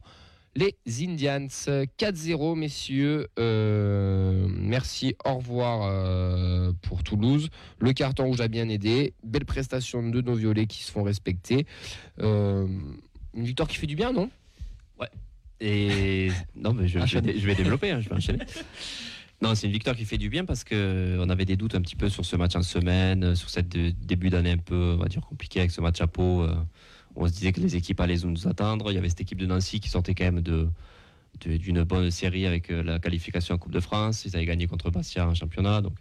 [0.59, 1.47] les Indians.
[1.47, 3.27] 4-0, messieurs.
[3.39, 7.49] Euh, merci, au revoir euh, pour Toulouse.
[7.79, 9.13] Le carton rouge a bien aidé.
[9.23, 11.65] Belle prestation de nos violets qui se font respecter.
[12.19, 12.67] Euh,
[13.33, 14.29] une victoire qui fait du bien, non?
[15.61, 18.39] Et non, mais je, je vais, je développer, hein, je vais enchaîner.
[19.41, 21.79] Non, c'est une victoire qui fait du bien parce que on avait des doutes un
[21.79, 25.07] petit peu sur ce match en semaine, sur cette début d'année un peu, on va
[25.07, 26.45] dire, compliqué avec ce match à Pau.
[27.15, 28.91] On se disait que les équipes allaient nous attendre.
[28.91, 30.67] Il y avait cette équipe de Nancy qui sortait quand même de
[31.39, 34.25] d'une bonne série avec euh, la qualification en Coupe de France.
[34.25, 35.79] Ils avaient gagné contre Bastia en championnat.
[35.79, 35.93] Donc,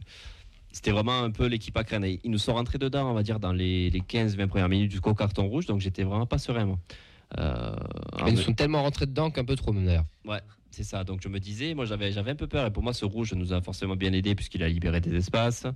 [0.72, 2.06] c'était vraiment un peu l'équipe à craindre.
[2.06, 5.14] Ils nous sont rentrés dedans, on va dire, dans les, les 15-20 premières minutes jusqu'au
[5.14, 5.66] carton rouge.
[5.66, 6.78] Donc, j'étais vraiment pas serein, moi.
[7.36, 7.76] Euh,
[8.26, 10.06] Ils nous sont tellement rentrés dedans qu'un peu trop, même d'ailleurs.
[10.26, 10.40] Ouais,
[10.70, 11.04] c'est ça.
[11.04, 13.34] Donc je me disais, moi j'avais j'avais un peu peur et pour moi ce rouge
[13.34, 15.66] nous a forcément bien aidé puisqu'il a libéré des espaces.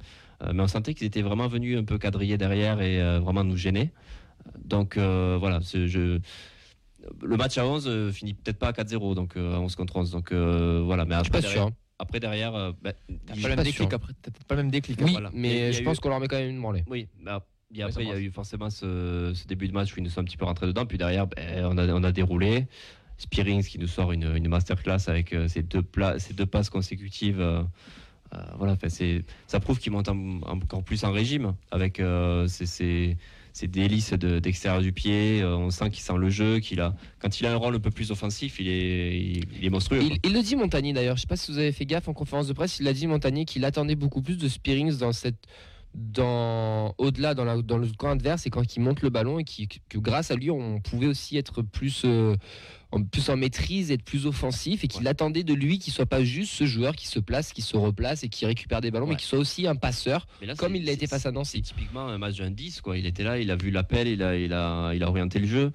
[0.42, 3.44] Euh, mais on sentait qu'ils étaient vraiment venus un peu quadriller derrière et euh, vraiment
[3.44, 3.90] nous gêner.
[4.64, 6.18] Donc euh, voilà, je...
[7.22, 9.96] le match à 11 euh, finit peut-être pas à 4-0, donc euh, à 11 contre
[9.96, 10.10] 11.
[10.10, 11.72] Donc euh, voilà, mais Je suis après pas derrière, sûr.
[11.72, 11.76] hein.
[11.98, 13.94] après derrière, euh, bah, T'as il- pas le pas même déclic sûr.
[13.94, 14.12] après.
[14.48, 15.00] Pas le même déclic.
[15.02, 15.30] Oui, voilà.
[15.32, 16.84] Il y mais a je eu- pense qu'on leur met quand même une branlée.
[16.88, 19.98] oui, bah, et après, il y a eu forcément ce, ce début de match où
[19.98, 20.84] ils nous sont un petit peu rentrés dedans.
[20.84, 22.66] Puis derrière, ben, on, a, on a déroulé.
[23.16, 26.68] Spearings qui nous sort une, une masterclass avec euh, ces, deux pla- ces deux passes
[26.68, 27.40] consécutives.
[27.40, 27.62] euh,
[28.34, 28.76] euh, voilà,
[29.46, 33.16] ça prouve qu'il monte en- encore plus en régime avec euh, ces,
[33.52, 35.40] ces- ces délices de- d'extérieur du pied.
[35.42, 37.80] Euh, on sent qu'il sent le jeu, qu'il a, quand il a un rôle un
[37.80, 40.00] peu plus offensif, il est, il, il est monstrueux.
[40.02, 42.12] Il, il le dit Montagnier d'ailleurs, je sais pas si vous avez fait gaffe en
[42.14, 45.46] conférence de presse, il a dit Montagnier qu'il attendait beaucoup plus de Spearings dans cette
[45.94, 49.98] dans au-delà dans, le camp adverse et quand il monte le ballon et qui- que
[49.98, 52.34] grâce à lui on pouvait aussi être plus euh,
[52.92, 55.08] en, plus en maîtrise être plus offensif et qu'il Ouais.
[55.08, 58.24] attendait de lui qu'il soit pas juste ce joueur qui se place qui se replace
[58.24, 59.18] et qui récupère des ballons mais Ouais.
[59.18, 62.18] qui soit aussi un passeur là, comme il l'a été face à Nancy typiquement un
[62.18, 62.96] match d'un 10, quoi.
[62.96, 65.46] Il était là, il a vu l'appel, il a, il, a, il a orienté le
[65.46, 65.72] jeu.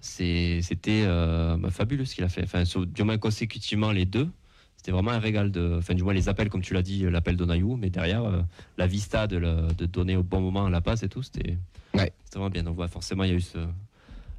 [0.00, 0.60] C'était
[1.04, 2.42] euh, bah, fabuleux ce qu'il a fait.
[2.42, 4.28] Enfin, sur- du moins consécutivement les deux.
[4.80, 5.76] C'était vraiment un régal de.
[5.78, 8.40] Enfin, du moins les appels, comme tu l'as dit, l'appel d'Onayou, mais derrière, euh,
[8.78, 11.58] la vista de, le- de donner au bon moment la passe et tout, c'était
[11.92, 12.10] Ouais.
[12.24, 12.62] c'était vraiment bien.
[12.62, 13.58] Donc, ouais, forcément, il y a eu ce,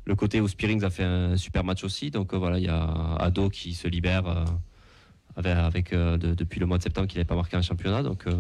[0.05, 2.09] le côté où Spearings a fait un super match aussi.
[2.09, 2.81] Donc, euh, voilà, il y a
[3.19, 4.25] Ado qui se libère.
[4.25, 4.43] euh,
[5.35, 8.01] avec, avec, euh, de- depuis le mois de septembre qu'il n'avait pas marqué un championnat.
[8.03, 8.33] Donc euh,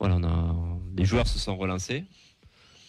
[0.00, 0.54] voilà, on a,
[0.96, 2.04] les joueurs se sont relancés.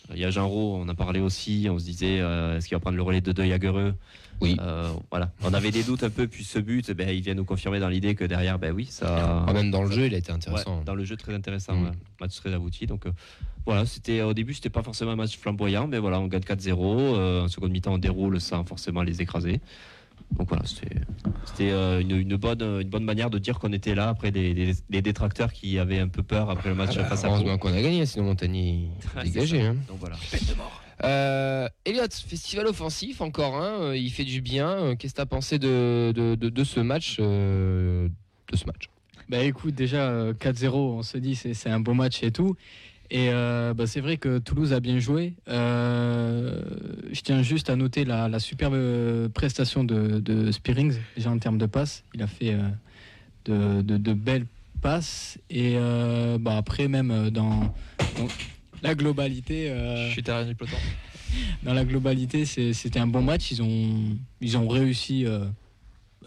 [0.09, 2.67] Euh, Il y a Jean Roux, on en parlait aussi, on se disait euh, est-ce
[2.67, 3.93] qu'il va prendre le relais de De Jagereux?
[4.41, 4.56] Oui.
[4.62, 5.32] Euh, voilà.
[5.43, 7.89] On avait des doutes un peu, puis ce but, ben, il vient nous confirmer dans
[7.89, 9.43] l'idée que derrière, ben oui, ça.
[9.47, 10.78] Ah, même dans le jeu, il a été intéressant.
[10.80, 11.84] Ouais, dans le jeu très intéressant, Mm.
[11.86, 11.91] ouais.
[12.21, 12.86] match très abouti.
[12.88, 13.12] Donc euh,
[13.65, 17.15] voilà, c'était au début c'était pas forcément un match flamboyant, mais voilà, on gagne 4-0.
[17.15, 19.60] euh, en seconde mi-temps, on déroule sans forcément les écraser.
[20.38, 24.10] Donc voilà, c'était euh, une, une bonne une bonne manière de dire qu'on était là
[24.10, 27.10] après des, des- des détracteurs qui avaient un peu peur après le match Ah bah,
[27.10, 28.89] face à heureusement qu'on a gagné, sinon Montagny
[29.23, 29.62] dégagé.
[29.62, 29.75] hein.
[29.88, 30.17] Donc voilà.
[31.03, 34.69] Euh, Elliot, festival offensif, encore un, euh, il fait du bien.
[34.69, 36.13] Euh, Qu'est-ce que tu as pensé de,
[36.63, 38.09] ce match euh,
[38.51, 38.89] de ce match?
[39.29, 42.55] Bah écoute, déjà euh, 4-0, on se dit c'est c'est un beau match et tout.
[43.12, 45.33] Et bah, c'est vrai que Toulouse a bien joué.
[45.47, 51.65] Je tiens juste à noter la, superbe prestation de, de Spearings, déjà en termes de
[51.65, 52.03] passes.
[52.13, 52.55] Il a fait
[53.45, 54.45] de, belles
[54.83, 55.39] passes.
[55.49, 55.75] Et
[56.39, 57.73] bah, après, même dans
[58.81, 60.77] la globalité, euh, Je suis derrière du peloton.
[61.63, 63.51] dans la globalité, c'est- c'était un bon match.
[63.51, 65.45] Ils ont, ils ont réussi euh,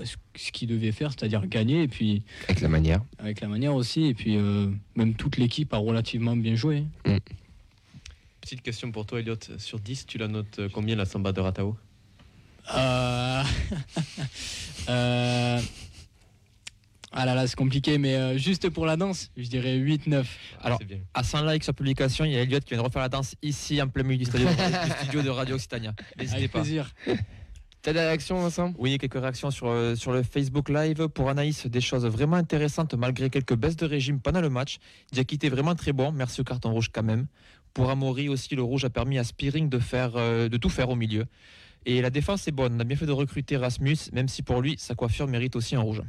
[0.04, 1.82] ce qu'ils devaient faire, c'est-à-dire gagner.
[1.82, 3.00] Et puis Avec la manière.
[3.18, 4.04] avec la manière aussi.
[4.06, 6.84] Et puis, euh, même toute l'équipe a relativement bien joué.
[8.40, 9.36] Petite question pour toi, Elliot.
[9.58, 11.76] Sur 10, tu la notes combien la samba de Ratao?
[12.74, 13.42] Euh,
[14.88, 15.60] euh,
[17.14, 20.24] Ah là là, c'est compliqué, mais euh, juste pour la danse, je dirais 8-9.
[20.62, 20.98] Alors, C'est bien.
[21.12, 23.34] À 100 likes sur publication, il y a Elliot qui vient de refaire la danse
[23.42, 24.48] ici en plein milieu du studio,
[24.84, 25.94] du studio de Radio Occitania.
[26.18, 26.60] N'hésitez Avec pas.
[26.60, 26.90] plaisir.
[27.82, 28.72] T'as des réactions, Vincent?
[28.78, 31.08] Oui, quelques réactions sur, euh, sur le Facebook Live.
[31.08, 34.78] Pour Anaïs, des choses vraiment intéressantes malgré quelques baisses de régime pendant le match.
[35.12, 37.26] Diakité vraiment très bon, merci au carton rouge quand même.
[37.74, 40.90] Pour Amaury aussi, le rouge a permis à Spearing de, faire, euh, de tout faire
[40.90, 41.26] au milieu.
[41.84, 42.74] Et la défense est bonne.
[42.76, 45.74] On a bien fait de recruter Rasmus, même si pour lui, sa coiffure mérite aussi
[45.74, 46.02] un rouge.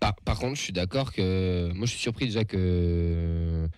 [0.00, 1.70] Par, contre, je suis d'accord que.
[1.74, 3.68] Moi, je suis surpris déjà que.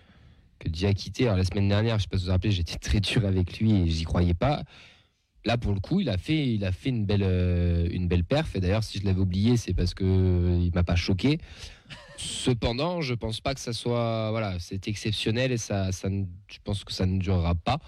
[0.59, 2.99] Que Diakité, alors la semaine dernière, je sais pas si vous vous rappelez, j'étais très
[2.99, 4.63] dur avec lui et j'y croyais pas.
[5.45, 8.25] Là, pour le coup, il a fait, il a fait une, belle, euh, une belle
[8.25, 8.57] perf.
[8.57, 11.37] Et d'ailleurs, si je l'avais oublié, c'est parce que euh, il m'a pas choqué.
[12.17, 14.31] Cependant, je pense pas que ça soit.
[14.31, 17.79] Voilà, c'est exceptionnel et ça, je pense que ça ne durera pas.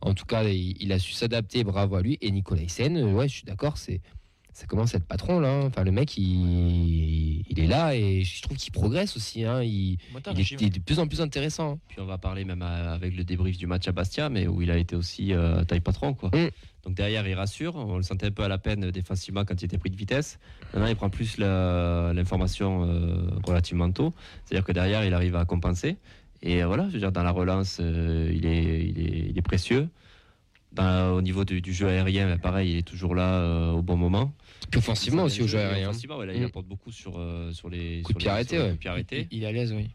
[0.00, 2.18] En tout cas, il, il a su s'adapter, bravo à lui.
[2.20, 4.00] Et Nicolas Hyssen, euh, ouais, je suis d'accord, c'est.
[4.56, 5.50] Ça commence à être patron là.
[5.50, 5.64] hein.
[5.66, 9.44] Enfin, le mec, il, il est là et je trouve qu'il progresse aussi.
[9.44, 9.62] hein.
[9.62, 9.98] Il,
[10.32, 11.72] il est, il est de plus en plus intéressant.
[11.72, 11.78] hein.
[11.88, 14.62] Puis on va parler même à- avec le débrief du match à Bastia, mais où
[14.62, 16.14] il a été aussi euh, taille patron.
[16.14, 16.30] Quoi.
[16.30, 16.48] Mm.
[16.86, 17.76] Donc derrière, il rassure.
[17.76, 20.38] On le sentait un peu à la peine défensivement quand il était pris de vitesse.
[20.72, 24.14] Maintenant, il prend plus l'information euh, relativement tôt.
[24.46, 25.96] C'est-à-dire que derrière, il arrive à compenser.
[26.42, 29.36] Et euh, voilà, je veux dire, dans la relance, euh, il, est, il, est, il
[29.38, 29.88] est précieux.
[30.72, 33.96] Dans- au niveau du, du jeu aérien, pareil, il est toujours là euh, au bon
[33.96, 34.32] moment.
[34.70, 35.88] Puis offensivement aussi au jeu Et aérien.
[35.90, 36.46] offensivement, ouais, là, il Mm.
[36.46, 38.68] apporte beaucoup sur, euh, sur les Coup de pied arrêté, sur les ouais.
[38.70, 39.28] coups de pied arrêtés.
[39.30, 39.90] Il est à l'aise, oui.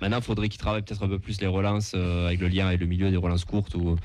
[0.00, 2.66] Maintenant, il faudrait qu'il travaille peut-être un peu plus les relances euh, avec le lien
[2.66, 3.74] avec le milieu des relances courtes.
[3.74, 3.96] Ou...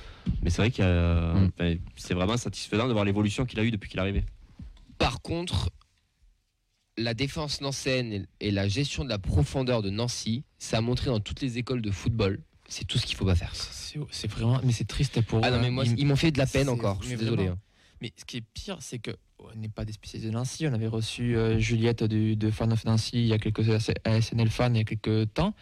[0.41, 1.78] Mais c'est vrai que Mm.
[1.97, 4.24] c'est vraiment satisfaisant de voir l'évolution qu'il a eu depuis qu'il est arrivé.
[4.97, 5.69] Par contre,
[6.97, 11.08] la défense nancéenne et et la gestion de la profondeur de Nancy, ça a montré
[11.08, 12.39] dans toutes les écoles de football.
[12.67, 13.54] C'est tout ce qu'il faut pas faire.
[13.56, 15.71] C'est vraiment, mais c'est triste pour Ah eux, non, mais hein.
[15.71, 17.00] moi, Ils- ils m'ont fait de la peine encore.
[17.02, 17.43] Je suis désolé.
[17.43, 17.58] vraiment.
[18.02, 20.68] Mais ce qui est pire, c'est que on n'est pas des spécialistes de Nancy.
[20.68, 23.68] On avait reçu euh, Juliette du, de Fan of Nancy il y a quelques
[24.06, 25.54] ASNL Fan il y a quelques temps.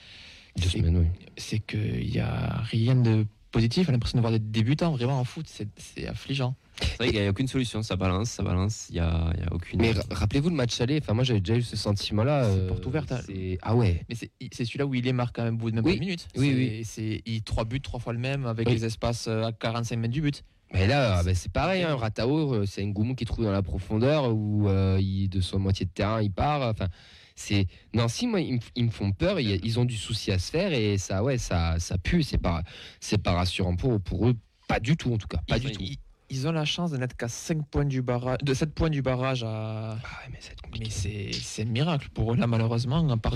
[0.57, 1.07] Deux C'est- semaines, oui.
[1.37, 3.87] C'est qu'il n'y a rien de positif.
[3.87, 5.45] On a l'impression de voir des débutants vraiment en foot.
[5.47, 6.55] C'est affligeant.
[6.81, 7.81] C'est vrai qu'il n'y a aucune solution.
[7.83, 8.87] Ça balance, ça balance.
[8.89, 9.81] Il n'y a, y a aucune.
[9.81, 10.99] Mais ra- rappelez-vous le match aller.
[11.01, 12.43] Enfin, moi, j'avais déjà eu ce sentiment-là.
[12.45, 13.19] C'est euh, porte ouverte, hein.
[13.61, 14.05] Ah ouais.
[14.09, 15.91] Mais c'est celui-là où il est marqué quand même au bout de même Oui.
[15.93, 16.27] pas une minute.
[16.37, 16.81] Oui, C'est- oui.
[16.85, 18.73] C'est il trois buts, trois fois le même, avec Oui.
[18.75, 20.43] les espaces euh, à 45 mètres du but.
[20.73, 21.83] Mais là, ah bah, c'est pareil.
[21.83, 21.95] Hein.
[21.95, 25.57] Ratao, euh, c'est Ngoumou qui est trouvé dans la profondeur où euh, il, de son
[25.59, 26.61] moitié de terrain, il part.
[26.61, 26.87] Enfin,
[27.35, 29.39] c'est Nancy, moi, ils, me- ils me font peur.
[29.39, 32.21] Ils ont du souci à se faire et ça, ouais, ça, ça pue.
[32.21, 32.61] C'est pas,
[32.99, 34.35] c'est pas rassurant pour, pour eux.
[34.67, 35.39] Pas du tout, en tout cas.
[35.47, 35.81] Pas ils, du tout.
[36.29, 39.01] ils- ont la chance de n'être qu'à 5 points du barrage, de 7 points du
[39.01, 39.93] barrage à.
[39.93, 40.55] Ah ouais, mais c'est.
[40.79, 43.09] Mais c'est c'est un miracle pour eux là, malheureusement.
[43.09, 43.33] À part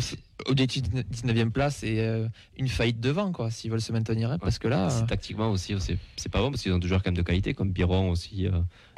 [0.47, 4.31] objectif 19e place et euh, une faillite devant, quoi, s'ils veulent se maintenir.
[4.31, 4.89] hein, parce que là.
[4.91, 7.21] Euh, tactiquement aussi, c'est c'est pas bon parce qu'ils ont des joueurs quand même de
[7.21, 8.51] qualité comme Biron aussi euh,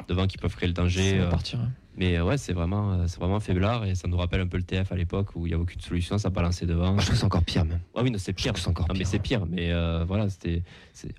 [0.08, 1.10] devant qui peuvent créer le danger.
[1.10, 1.60] ça va euh, partir.
[1.60, 1.70] hein.
[1.96, 4.56] mais euh, ouais, c'est vraiment, euh, c'est vraiment faiblard et ça nous rappelle un peu
[4.56, 6.92] le TF à l'époque où il n'y a aucune solution, ça balançait devant.
[6.92, 7.80] Moi, je trouve que c'est encore pire, même.
[7.94, 8.52] Ah oui, non, c'est pire.
[8.56, 9.08] c'est encore Non, mais pire.
[9.08, 9.46] c'est pire.
[9.46, 10.62] Mais euh, voilà, c'était,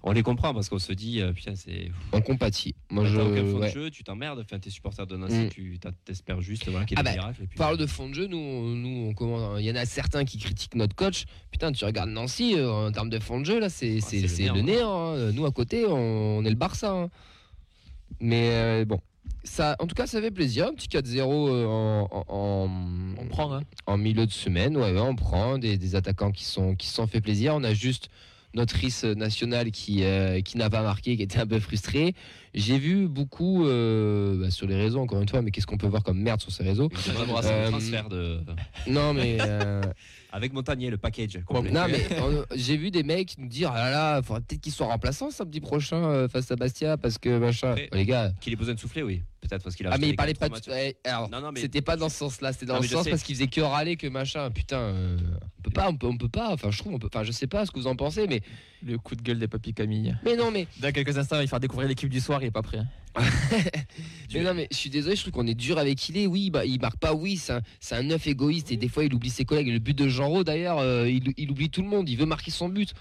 [0.04, 1.92] on les comprend parce qu'on se dit, euh, putain, c'est.
[2.14, 2.76] On compatit.
[2.90, 3.18] Moi, je.
[3.18, 3.70] aucun fond ouais.
[3.70, 4.40] de jeu, tu t'emmerdes.
[4.40, 5.50] Enfin, t'es supporter de Nancy, Mm.
[5.50, 7.44] tu t'espères juste voilà, qu'il y ait Ah des bah, miracles.
[7.44, 9.60] et puis- Parle de fond de jeu, nous, nous on commence.
[9.60, 11.26] Il y en a certains qui critiquent notre coach.
[11.52, 14.28] Putain, tu regardes Nancy euh, en termes de fond de jeu là, c'est Ah, c'est
[14.28, 15.32] c'est le le néant, hein.
[15.32, 16.92] Nous à côté, on, on est le Barça.
[16.92, 17.10] hein.
[18.20, 19.00] Mais euh, bon,
[19.44, 20.68] ça, en tout cas, ça fait plaisir.
[20.68, 22.70] Un petit 4-0 euh, en, en- en-
[23.20, 23.62] On prend, hein.
[23.86, 24.78] en milieu de semaine.
[24.78, 27.54] Ouais, ouais, on prend des, des attaquants qui sont qui se sont fait plaisir.
[27.56, 28.10] On a juste
[28.58, 32.14] notre RIS national qui, euh, qui n'a pas marqué, qui était un peu frustré.
[32.54, 35.88] J'ai vu beaucoup euh, bah, sur les réseaux, encore une fois, mais qu'est-ce qu'on peut
[35.88, 36.90] voir comme merde sur ces réseaux
[37.46, 38.40] Euh, transfert de...
[38.88, 39.38] Non, mais.
[40.34, 41.40] euh, avec Montagnier, le package.
[41.46, 41.72] complet.
[41.72, 44.72] non, mais on- j'ai vu des mecs nous dire ah là là, faudrait peut-être qu'ils
[44.74, 47.72] soient remplaçants samedi prochain euh, face à Bastia parce que machin.
[47.72, 48.32] Après, les gars.
[48.42, 49.24] Qu'il ait besoin de souffler, oui.
[49.40, 50.56] Peut-être parce qu'il a Ah, mais il parlait pas de.
[50.70, 53.04] ouais, alors, Non, non, mais- c'était pas dans ce sens-là, c'était dans Non, le sens
[53.04, 53.10] sais.
[53.12, 54.50] parce qu'il faisait que râler, que machin.
[54.52, 55.18] Putain, euh,
[55.60, 56.52] on peut pas, on peut, on peut pas.
[56.52, 57.08] Enfin, je trouve, on peut.
[57.14, 58.42] Enfin, je sais pas ce que vous en pensez, mais.
[58.84, 60.16] Le coup de gueule des papis Camille.
[60.26, 60.68] Mais non, mais.
[60.82, 62.82] Dans quelques instants, il va faire découvrir l'équipe du soir, il est pas prêt.
[64.34, 66.28] Mais non, mais je suis désolé, je trouve qu'on est dur avec il est.
[66.28, 69.30] Oui, bah, il marque pas, oui, c'est un, neuf égoïste et des fois il oublie
[69.30, 69.70] ses collègues.
[69.70, 72.10] Et le but de Genro, d'ailleurs, euh, il, il oublie tout le monde.
[72.10, 72.94] Il veut marquer son but.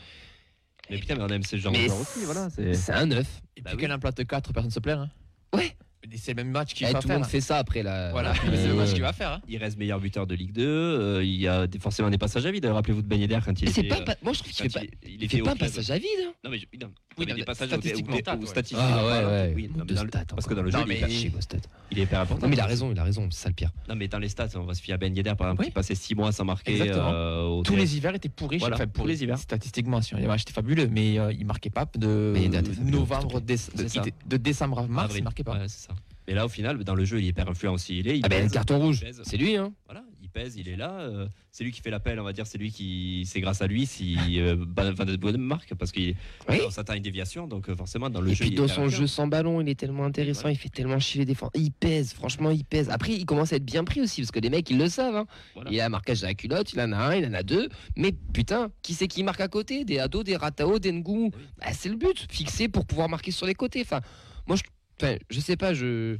[0.88, 2.48] Mais putain, mais on aime ce genre joueur aussi, voilà.
[2.50, 3.42] c'est- un neuf.
[3.56, 3.80] Et Bah puis oui.
[3.82, 5.00] qu'elle en plate 4, personne se plaint.
[5.00, 5.10] Hein.
[5.58, 5.76] Ouais.
[6.10, 7.20] Mais C'est le même match qu'il Eh, va tout le faire.
[7.20, 8.10] monde fait ça après la.
[8.12, 9.32] Voilà, mais c'est le match Euh, qu'il va faire.
[9.32, 9.40] hein.
[9.48, 10.62] Il reste meilleur buteur de Ligue 2.
[10.64, 12.64] euh, il y a forcément des passages à vide.
[12.66, 13.88] Rappelez-vous de Ben Yedder quand il Mais c'est était.
[13.88, 14.84] pas, euh, pas- Moi, je trouve qu'il fait pas.
[15.04, 16.06] il, il Il fait pas un passage à vide.
[16.26, 16.32] hein.
[16.44, 18.84] Non, mais je- non, Oui, mais non, des passages statistiquement, ou, ou statistiquement.
[18.88, 19.52] Ah ouais, ouais.
[19.56, 21.06] Oui, non, mais dans stats, parce que dans le Non, jeu, il, mais- est Pas
[21.08, 21.56] hyper- chier, vos stats.
[21.90, 22.42] il est hyper important.
[22.42, 23.26] Non, mais il a raison, il a raison.
[23.30, 23.70] C'est ça le pire.
[23.88, 25.66] Non, mais dans les stats, on va se fier à Ben Yedder, par exemple, Oui.
[25.68, 26.72] qui passait 6 mois sans marquer.
[26.72, 27.10] Exactement.
[27.12, 28.58] euh, Tous les hivers étaient pourris.
[28.62, 29.38] Enfin, pourris les hivers.
[29.38, 32.52] Statistiquement, si on les matchs étaient fabuleux, mais euh, il marquait pas de Mais il
[32.52, 35.52] fabuleux, novembre, de, décembre à mars, il marquait pas.
[35.54, 35.94] Ouais, c'est ça.
[36.28, 37.98] Mais là, au final, dans le jeu, il est hyper influent aussi.
[38.00, 39.04] Il est, il Ah ben, pèse, carton rouge.
[39.22, 39.72] C'est lui, hein.
[39.84, 40.90] Voilà, il pèse, il est là.
[41.00, 42.46] euh, c'est lui qui fait l'appel, on va dire.
[42.46, 46.14] C'est lui qui, c'est grâce à lui si euh, Van de Boden marque parce qu'il
[46.48, 46.58] Oui.
[46.70, 47.46] s'attend à une déviation.
[47.46, 49.60] Donc euh, forcément, dans le Et jeu, puis il est dans son jeu sans ballon,
[49.60, 51.50] il est tellement intéressant, il fait tellement chier les défenses.
[51.54, 52.90] Il pèse, franchement, il pèse.
[52.90, 55.16] Après, il commence à être bien pris aussi, parce que les mecs, ils le savent.
[55.16, 55.26] hein.
[55.54, 55.70] Voilà.
[55.70, 57.68] Il a un marquage à la culotte, il en a un, il en a deux.
[57.96, 59.84] Mais putain, qui c'est qui marque à côté?
[59.84, 61.30] Des ados, des ratao, des ngou.
[61.58, 63.80] Bah, c'est le but, fixé pour pouvoir marquer sur les côtés.
[63.82, 64.00] Enfin,
[64.46, 64.62] moi, je,
[65.00, 66.16] enfin, je sais pas, je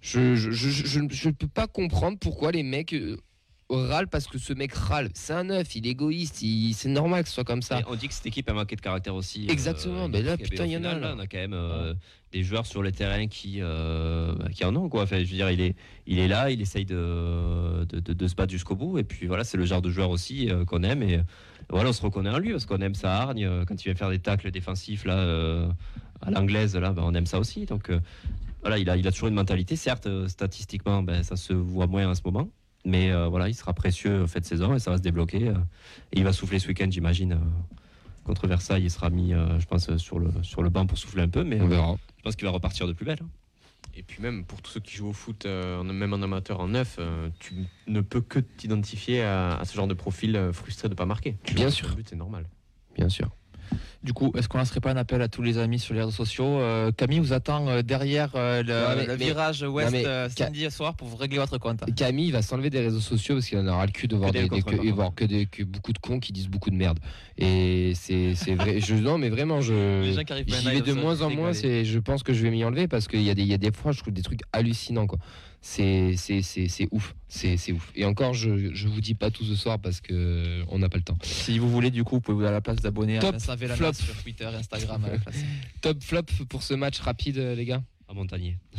[0.00, 0.70] je, je, je,
[1.10, 3.16] je- peux pas comprendre pourquoi les mecs euh,
[3.68, 5.10] râlent parce que ce mec râle.
[5.14, 7.80] C'est un neuf, il est égoïste, il- c'est normal que ce soit comme ça.
[7.80, 9.46] Et on dit que cette équipe a manqué de caractère aussi.
[9.50, 11.14] Exactement, euh, mais là, putain, il y en a, là.
[11.16, 11.94] On a quand même euh,
[12.32, 14.88] des joueurs sur le terrain qui, euh, bah, qui en ont.
[14.88, 15.02] Quoi.
[15.02, 15.74] Enfin, je veux dire, il est,
[16.06, 18.98] il est là, il essaye de, de, de- de se battre jusqu'au bout.
[18.98, 21.02] Et puis voilà, c'est le genre de joueur aussi qu'on aime.
[21.02, 21.20] Et
[21.68, 23.64] voilà, on se reconnaît en lui parce qu'on aime sa hargne.
[23.66, 25.68] Quand il vient faire des tacles défensifs là,
[26.22, 27.66] à l'anglaise, là, bah, on aime ça aussi.
[27.66, 28.00] Donc euh,
[28.62, 29.76] voilà, il a, il a toujours une mentalité.
[29.76, 32.48] Certes, euh, statistiquement, ben, ça se voit moins en ce moment.
[32.84, 35.48] Mais euh, voilà, il sera précieux en fin de saison et ça va se débloquer.
[35.48, 35.54] euh,
[36.12, 37.32] et il va souffler ce week-end, j'imagine.
[37.32, 37.36] euh,
[38.24, 41.22] contre Versailles, il sera mis, euh, je pense, sur le, sur le banc pour souffler
[41.22, 41.44] un peu.
[41.44, 41.96] Mais On euh, verra.
[42.18, 43.18] je pense qu'il va repartir de plus belle.
[43.22, 43.28] hein.
[43.94, 46.68] Et puis même pour tous ceux qui jouent au foot, euh, même en amateur, en
[46.68, 47.00] neuf,
[47.40, 47.54] tu
[47.88, 51.36] ne peux que t'identifier à, à ce genre de profil frustré de pas marquer.
[51.42, 51.88] Tu Bien sûr.
[52.06, 52.44] c'est normal.
[52.94, 53.28] Bien sûr.
[54.02, 56.12] Du coup, est-ce qu'on lancerait pas un appel à tous les amis sur les réseaux
[56.12, 60.28] sociaux Euh, Camille vous attend derrière euh, le, Non, mais- le mais- virage ouest mais-
[60.30, 61.80] samedi soir pour vous régler votre compte.
[61.96, 64.42] Camille va s'enlever des réseaux sociaux parce qu'il en aura le cul de voir, des
[64.44, 64.88] des, des- que, contre.
[64.92, 66.98] voir que, des, que beaucoup de cons qui disent beaucoup de merde.
[67.36, 68.80] Et c'est c'est vrai.
[68.80, 70.12] Je, non, mais vraiment, je.
[70.14, 71.52] gens qui arrivent pas à J'y vais de moins en moins.
[71.52, 73.58] je pense que je vais m'y enlever parce qu'il y, a des- il y a
[73.58, 75.06] des fois, je trouve des trucs hallucinants.
[75.06, 75.18] Quoi.
[75.60, 76.14] C'est,
[76.92, 77.14] ouf.
[77.28, 77.92] C'est, ouf.
[77.94, 80.98] Et encore, je, je vous dis pas tout ce soir parce que on n'a pas
[80.98, 81.18] le temps.
[81.22, 83.92] Si vous voulez, du coup, vous pouvez vous à la place d'abonner à Top flop.
[83.92, 85.04] sur Twitter, Instagram.
[85.04, 85.36] à la place.
[85.80, 87.82] Top flop pour ce match rapide, les gars.
[88.08, 88.56] À Montagnier.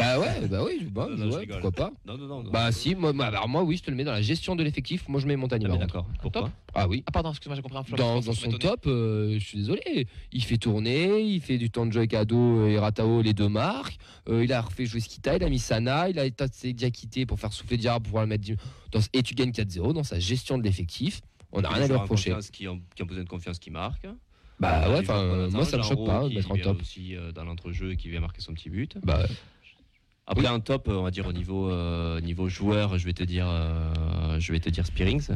[0.00, 1.60] Bah ouais, bah oui, bah, Non, non, je ouais, rigole.
[1.60, 1.92] pourquoi pas.
[2.04, 2.42] Non, non, non.
[2.42, 2.50] non.
[2.50, 4.64] Bah si, moi, moi, alors moi oui, je te le mets dans la gestion de
[4.64, 5.08] l'effectif.
[5.08, 5.68] Moi, je mets Montagnier.
[5.70, 6.06] Ah, d'accord.
[6.20, 7.04] Pourquoi Ah oui.
[7.06, 7.96] Ah, pardon, excuse-moi, j'ai compris un flop.
[7.96, 11.92] dans, son top, euh, je suis désolé, il fait tourner, il fait du temps de
[11.92, 13.96] jeu avec Ado et Ratao, les deux marques.
[14.28, 17.38] Euh, il a refait jouer Skita, il a mis Sana, il a été Diakité pour
[17.38, 18.44] faire souffler Diarra pour pouvoir le mettre.
[18.44, 18.56] du-
[18.90, 21.20] Dans, et tu gagnes 4-0 dans sa gestion de l'effectif.
[21.52, 22.34] On n'a rien à lui en reprocher.
[22.52, 24.08] Qui ont, qui ont besoin de confiance qui marquent.
[24.58, 26.80] Bah Euh, ouais, enfin, euh, moi ça me choque pas de mettre en top.
[26.80, 28.96] aussi euh, dans l'entrejeu et qui vient marquer son petit but.
[29.04, 29.26] Bah,
[30.26, 33.22] Après un top, euh, on va dire au niveau euh, niveau joueur, je vais te
[33.22, 35.28] dire, euh, je vais te dire Spearings.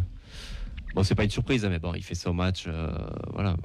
[0.95, 2.89] Bon, c'est pas une surprise, hein, mais bon, il fait son match, euh,
[3.33, 3.57] voilà.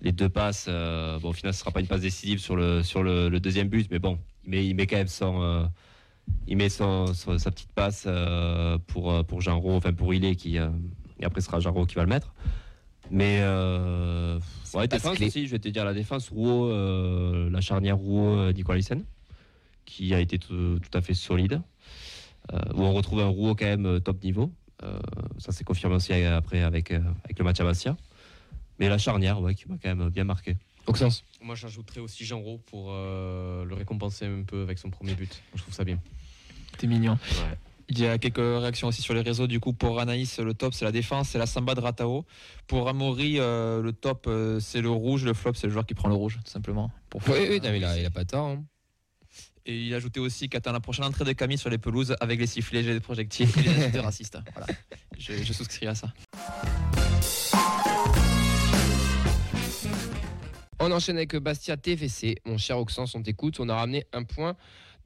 [0.00, 3.02] Les deux passes, bon, au final, ce sera pas une passe décisive sur le sur
[3.02, 5.68] le, le deuxième but, mais bon, il met il met quand même son
[6.46, 8.06] il met son, son- sa petite passe
[8.86, 12.08] pour pour Rau, enfin pour Ilé qui et après ce sera Rau qui va le
[12.08, 12.32] mettre.
[13.10, 14.38] Mais euh,
[14.74, 15.26] ouais, défense clé.
[15.28, 18.80] aussi, je vais te dire la défense, Rouault, euh, la charnière Rouault-Nicolas
[19.84, 21.62] qui a été tout, tout à fait solide.
[22.52, 24.50] Euh, où on retrouve un Rouault quand même euh, top niveau.
[24.82, 24.98] Euh,
[25.38, 27.96] ça s'est confirmé aussi euh, après avec, euh, avec le match à Bastia.
[28.78, 30.56] Mais la charnière, ouais, qui m'a quand même bien marqué.
[30.86, 31.24] Auxence.
[31.42, 35.42] Moi, j'ajouterais aussi Jean Rau pour euh, le récompenser un peu avec son premier but.
[35.54, 35.98] Je trouve ça bien.
[36.78, 37.18] T'es mignon.
[37.22, 37.58] Ouais.
[37.90, 39.46] Il y a quelques réactions aussi sur les réseaux.
[39.46, 42.26] Du coup, pour Anaïs, le top, c'est la défense, c'est la samba de Ratao.
[42.66, 45.24] Pour Amaury, euh, le top, euh, c'est le rouge.
[45.24, 46.90] Le flop, c'est le joueur qui prend le rouge, tout simplement.
[47.08, 48.46] Pour Oui, oui, non, mais il, a, il a pas tort.
[48.46, 48.64] hein.
[49.64, 52.46] Et il ajoutait aussi qu'attend la prochaine entrée de Camille sur les pelouses avec les
[52.46, 54.38] sifflets, les projectiles et les insultes racistes.
[54.54, 54.66] Voilà.
[55.18, 56.12] Je, je souscris à ça.
[60.80, 62.36] On enchaîne avec Bastia TFC.
[62.46, 63.58] Mon cher Oxens, on t'écoute.
[63.60, 64.56] On a ramené un point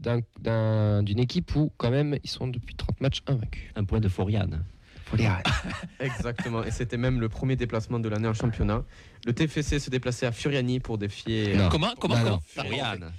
[0.03, 3.71] d'un- d'un- d'une équipe où, quand même, ils sont depuis 30 matchs invaincus.
[3.77, 4.65] Un point de Foriane.
[6.01, 8.83] Exactement, et c'était même le premier déplacement de l'année en championnat.
[9.27, 11.55] Le TFC se déplaçait à Furiani pour défier.
[11.55, 11.69] Non.
[11.69, 12.41] Comment Comment, Bah comment non.
[12.47, 13.13] Foriane.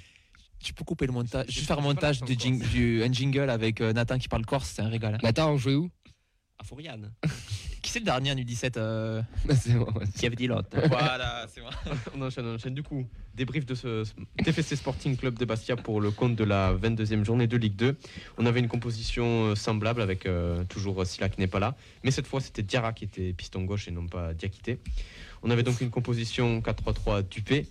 [0.59, 1.45] Tu peux couper le montage.
[1.49, 2.71] Juste faire un montage du, jing- corse.
[2.71, 5.15] du, un jingle avec euh, Nathan qui parle corse, c'est un régal.
[5.15, 5.19] hein.
[5.23, 5.89] Attends, on jouait où?
[6.57, 7.11] À Foriane.
[7.83, 9.21] Qui c'est le dernier en U17 euh
[9.61, 10.05] C'est bon, ouais.
[10.17, 11.71] Qui avait dit l'autre Voilà, c'est moi.
[12.15, 12.73] On enchaîne, on enchaîne.
[12.73, 14.05] Du coup, débrief de ce
[14.41, 17.97] TFC Sporting Club de Bastia pour le compte de la 22e journée de Ligue 2.
[18.37, 22.11] On avait une composition euh, semblable avec euh, toujours Silla qui n'est pas là, mais
[22.11, 24.79] cette fois c'était Diarra qui était piston gauche et non pas Diakité.
[25.43, 27.67] On avait donc une composition 4-3-3 Dupé,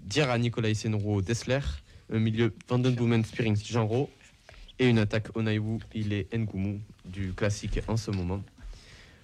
[0.00, 1.60] Diarra, Nicolas Senro, Dessler,
[2.10, 4.08] un milieu Vandenboomen, Spearings, Genro
[4.78, 8.42] et une attaque Onaiwu, il est Ngoumou du classique en ce moment.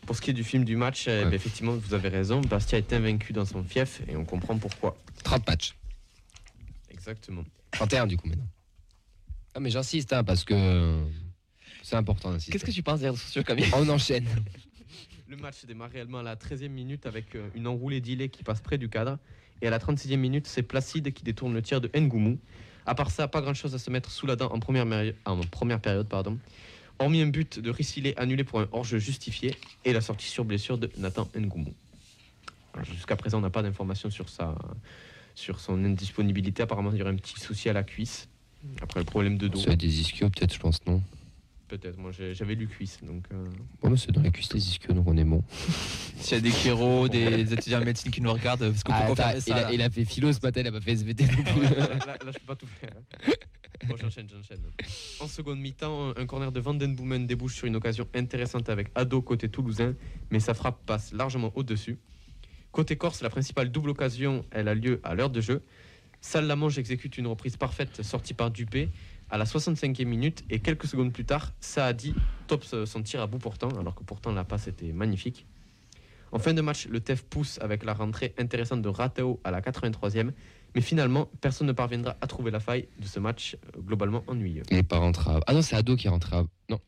[0.07, 1.25] Pour ce qui est du film du match, eh Ouais.
[1.25, 4.97] ben, effectivement, vous avez raison, Bastia est invaincu dans son fief et on comprend pourquoi.
[5.25, 5.75] 30 matchs.
[6.91, 7.45] Exactement.
[7.73, 8.47] 31 du coup maintenant.
[9.55, 11.03] Ah mais j'insiste hein, parce que
[11.83, 12.53] c'est important d'insister.
[12.53, 14.27] Qu'est-ce que tu penses des réseaux sociaux, Camille On enchaîne.
[15.29, 18.61] Le match démarre réellement à la 13e minute avec euh, une enroulée d'Ilé qui passe
[18.61, 19.19] près du cadre.
[19.61, 22.39] Et à la 36e minute, c'est Placide qui détourne le tir de Ngoumou.
[22.85, 24.87] À part ça, pas grand chose à se mettre sous la dent en première,
[25.25, 26.07] en première période.
[26.09, 26.39] Pardon.
[26.99, 29.55] Hormis un but de Rissilé annulé pour un hors-jeu justifié
[29.85, 31.75] et la sortie sur blessure de Nathan Ngoumou.
[32.85, 34.55] Jusqu'à présent, on n'a pas d'informations sur, sa,
[35.35, 36.63] sur son indisponibilité.
[36.63, 38.29] Apparemment, il y aurait un petit souci à la cuisse.
[38.83, 39.59] Après le problème de dos.
[39.61, 41.01] C'est des ischios peut-être je pense non?
[41.69, 42.99] Peut-être, moi j'avais lu cuisse.
[43.03, 43.45] Donc, euh,
[43.83, 45.43] Bon mais c'est dans la cuisse les ischios donc on est bon.
[46.19, 48.99] S'il y a des kéros, des étudiants en médecine qui nous regardent, parce qu'on peut
[49.01, 49.43] Ah, attends, ça.
[49.47, 49.73] il, a, là?
[49.73, 51.63] il a fait philo ce matin, il a pas fait SVT non Ah plus.
[51.63, 52.91] là, là, là, je peux pas tout faire.
[55.21, 59.49] En seconde mi-temps, un corner de Vandenboomen débouche sur une occasion intéressante avec Ado côté
[59.49, 59.95] toulousain,
[60.31, 61.99] mais sa frappe passe largement au-dessus.
[62.73, 65.63] Côté corse, la principale double occasion, elle a lieu à l'heure de jeu.
[66.21, 68.91] Salle exécute une reprise parfaite sortie par Dupé
[69.31, 72.15] à la 65e minute et quelques secondes plus tard, Saadi
[72.47, 75.47] top son tir à bout portant, alors que pourtant la passe était magnifique.
[76.33, 79.61] En fin de match, le TEF pousse avec la rentrée intéressante de Rateo à la
[79.61, 80.33] 83e,
[80.77, 84.63] mais finalement, personne ne parviendra à trouver la faille de ce match euh, globalement ennuyeux.
[84.71, 85.41] Il est pas rentré à...
[85.47, 86.45] Ah non c'est Ado qui est rentré à...
[86.69, 86.79] Non.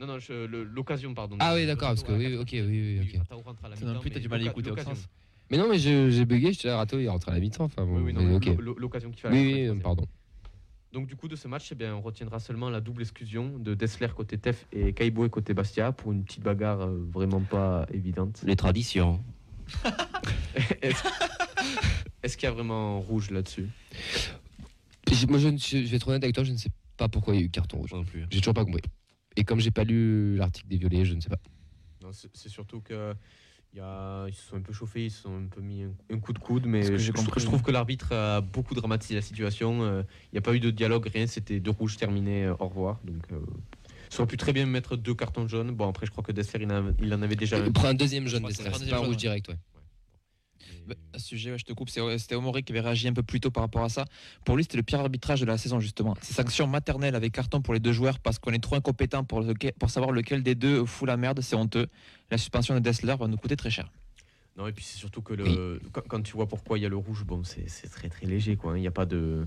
[0.00, 1.36] Non, non, je- le- l'occasion, pardon.
[1.38, 3.20] Ah oui d'accord parce que oui ok oui oui, 83e.
[3.20, 3.44] ok.
[3.44, 4.70] Rentre non plus, t'as mais du mal à écouter.
[5.52, 7.64] Mais non mais je- j'ai bugué, je te Rato il est rentré à la mi-temps.
[7.64, 9.80] Enfin bon, Oui, l'occasion qu'il fait Oui oui 83e.
[9.82, 10.04] pardon.
[10.92, 13.74] Donc du coup de ce match, eh bien, on retiendra seulement la double exclusion de
[13.74, 18.40] Dessler côté Tef et Kaiboé côté Bastia pour une petite bagarre euh, vraiment pas évidente.
[18.44, 19.22] Les traditions.
[22.22, 23.68] Est-ce qu'il y a vraiment rouge là-dessus?
[25.28, 27.40] Moi je, ne- je vais être honnête avec toi, je ne sais pas pourquoi il
[27.40, 27.90] y a eu carton rouge.
[27.90, 28.26] Moi non plus.
[28.30, 28.82] J'ai toujours pas compris.
[29.36, 31.38] Et comme j'ai pas lu l'article des violets, je ne sais pas.
[32.12, 33.14] C'est surtout que
[33.74, 35.82] il y a, ils se sont un peu chauffés, ils se sont un peu mis
[35.82, 39.82] un, un coup de coude, mais je, trouve que l'arbitre a beaucoup dramatisé la situation.
[39.82, 42.68] euh, Il n'y a pas eu de dialogue, rien, c'était deux rouges terminés, euh, au
[42.68, 42.98] revoir.
[43.04, 43.40] Donc, euh,
[44.10, 45.70] ça aurait pu très bien mettre deux cartons jaunes.
[45.72, 47.66] Bon, après, je crois que Dessler, il, en a- il en avait déjà un.
[47.66, 49.56] Il prend un deuxième jaune, Dessler, c'est pas un deuxième rouge jaune, direct, ouais.
[50.86, 53.22] Bah, à ce sujet, ouais, je te coupe, c'était Omoré qui avait réagi un peu
[53.22, 54.04] plus tôt par rapport à ça.
[54.44, 56.14] Pour lui, c'était le pire arbitrage de la saison, justement.
[56.22, 59.40] Ces sanctions maternelles avec carton pour les deux joueurs parce qu'on est trop incompétent pour,
[59.42, 61.86] lequel- pour savoir lequel des deux fout la merde, c'est honteux.
[62.30, 63.90] La suspension de Dessler va nous coûter très cher.
[64.56, 66.88] Non, et puis c'est surtout que le, quand, quand tu vois pourquoi il y a
[66.88, 68.72] le rouge, bon, c'est c'est très très léger, quoi.
[68.72, 68.76] hein.
[68.76, 69.46] Il n'y a pas de.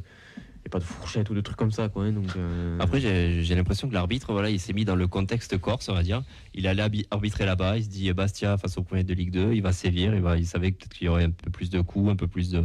[0.63, 2.03] Il y a pas de fourchette ou de trucs comme ça, quoi.
[2.05, 5.57] hein, Donc, euh, Après, j'ai l'impression que l'arbitre, voilà, il s'est mis dans le contexte
[5.57, 6.21] corse, on va dire.
[6.53, 7.77] Il allait arbitrer là-bas.
[7.77, 10.13] Il se dit Bastia face au premier de Ligue 2, il va sévir.
[10.13, 12.27] Il, va, il savait peut-être qu'il y aurait un peu plus de coups, un peu
[12.27, 12.59] plus de.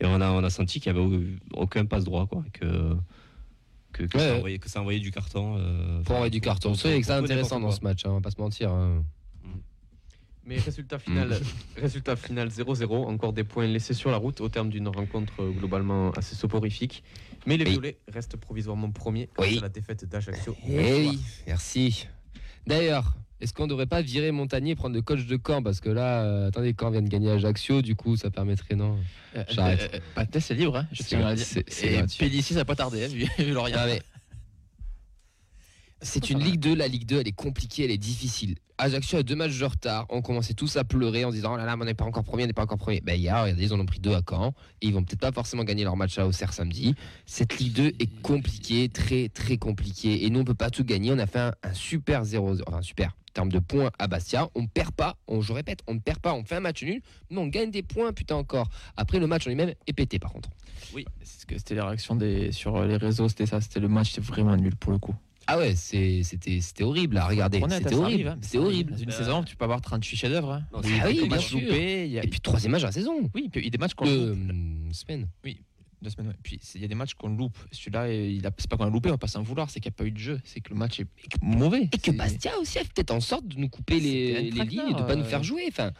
[0.00, 1.06] Et on a, on a senti qu'il n'y avait
[1.54, 2.42] au- aucun passe droit, quoi.
[2.54, 2.96] Que,
[3.92, 5.56] que, que Ouais, ça, envoyait, que ça envoyait du carton.
[5.58, 6.72] euh, Pour envoyer du carton.
[6.74, 8.70] C'est intéressant dans ce match, hein, on va pas se mentir.
[8.70, 9.04] hein.
[10.44, 11.38] Mais résultat final,
[11.76, 15.52] résultat final 0-0, encore des points laissés sur la route au terme d'une rencontre euh,
[15.52, 17.04] globalement assez soporifique.
[17.46, 17.72] Mais les Oui.
[17.72, 19.48] Violets restent provisoirement premiers Oui.
[19.50, 20.56] grâce à la défaite d'Ajaccio.
[20.68, 22.06] Eh oui, merci.
[22.66, 25.62] D'ailleurs, est-ce qu'on ne devrait pas virer Montagnier et prendre le coach de Caen?
[25.64, 28.98] Parce que là, euh, attendez, Caen vient de gagner Ajaccio, du coup, ça permettrait, non?
[29.48, 30.00] J'arrête.
[30.14, 31.46] Pathé, c'est libre, hein, je C'est tiens à dire.
[32.20, 33.76] Et ça va pas tarder, hein, vu, vu Lorient.
[33.76, 34.00] Non, mais
[36.04, 38.56] C'est une Ligue 2, la Ligue 2, elle est compliquée, elle est difficile.
[38.76, 41.64] Ajaccio a deux matchs de retard, on commençait tous à pleurer en disant Oh là
[41.64, 43.00] là, on n'est pas encore premier, on n'est pas encore premier.
[43.00, 45.30] Ben hier, regardez, ils en ont pris deux à Caen, et ils vont peut-être pas
[45.30, 46.96] forcément gagner leur match à Auxerre samedi.
[47.24, 51.12] Cette Ligue 2 est compliquée, très très compliquée, et nous on peut pas tout gagner.
[51.12, 54.48] On a fait un, super 0 enfin super, termes de points à Bastia.
[54.56, 57.00] On perd pas, on, je répète, on ne perd pas, on fait un match nul,
[57.30, 58.68] mais on gagne des points, putain encore.
[58.96, 60.50] Après, le match en lui-même est pété par contre.
[60.92, 63.88] Oui, c'est ce que c'était les réactions des, sur les réseaux, c'était ça, c'était le
[63.88, 65.14] match, c'était vraiment nul pour le coup.
[65.46, 67.60] Ah ouais, c'est- c'était c'était horrible à regarder.
[67.60, 68.28] Honnête, C'était horrible.
[68.28, 68.38] arrive, hein.
[68.42, 68.92] C'était horrible.
[68.92, 70.52] Dans une Euh, saison, tu peux avoir 38 chefs-d'œuvre.
[70.52, 70.62] Hein.
[70.72, 71.60] Oui, c'est- ah oui, bien matchs sûr.
[71.60, 73.30] loupés, il y a- Et puis troisième match de la saison.
[73.34, 74.32] oui, il y a des matchs qu'on loupe.
[74.38, 75.28] hum, semaine.
[76.02, 76.36] Deux semaines, ouais.
[76.42, 77.56] Puis c'est- il y a des matchs qu'on loupe.
[77.70, 79.88] Celui-là, il a- c'est pas qu'on a loupé, on va pas s'en vouloir, c'est qu'il
[79.90, 81.06] n'y a pas eu de jeu, c'est que le match est
[81.40, 81.82] mauvais.
[81.92, 84.50] Et que C'est- Bastia aussi a fait peut-être en sorte de nous couper C'était les,
[84.50, 85.28] lignes et de pas nous euh.
[85.28, 85.64] faire jouer.
[85.68, 85.92] Enfin,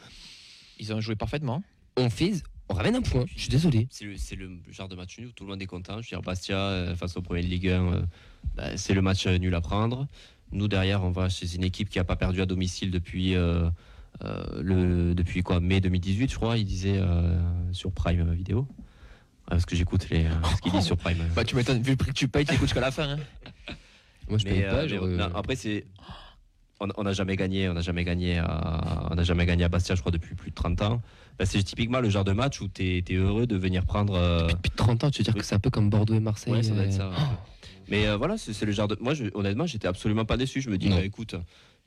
[0.80, 1.62] Ils ont joué parfaitement.
[1.96, 2.32] on fait,
[2.68, 3.26] on ramène un point.
[3.36, 3.86] Je suis désolé.
[3.90, 6.02] C'est le, c'est le genre de match nul où tout le monde est content.
[6.02, 8.02] Je veux dire, Bastia euh, face au premier Ligue 1, euh,
[8.56, 10.06] bah, c'est le match euh, nul à prendre.
[10.52, 13.68] Nous, derrière, on va chez une équipe qui n'a pas perdu à domicile depuis, euh,
[14.24, 17.38] euh, le, depuis quoi, mai 2018, je crois, il disait euh,
[17.72, 18.66] sur Prime Vidéo.
[19.46, 21.18] Ah, parce que j'écoute les, euh, ce qu'il dit sur Prime.
[21.34, 23.08] Bah, tu m'étonnes, vu le prix que tu payes, tu écoutes jusqu'à la fin.
[23.10, 23.18] hein.
[24.28, 24.86] Moi, je paye euh, pas.
[24.88, 25.86] j'aurais- non, après, c'est.
[26.96, 29.94] On n'a jamais gagné, on n'a jamais gagné à, on n'a jamais gagné à Bastia,
[29.94, 31.00] je crois, depuis plus de 30 ans.
[31.38, 34.14] Bah, c'est typiquement le genre de match où tu es, heureux de venir prendre.
[34.16, 35.40] euh, Depuis 30 ans, tu veux dire oui.
[35.40, 36.52] que c'est un peu comme Bordeaux et Marseille.
[36.52, 37.10] Ouais, ça doit être ça.
[37.88, 38.96] Mais euh, voilà, c'est le genre de.
[39.00, 40.60] Moi, je- honnêtement, j'étais absolument pas déçu.
[40.60, 41.34] Je me dis, bah, écoute,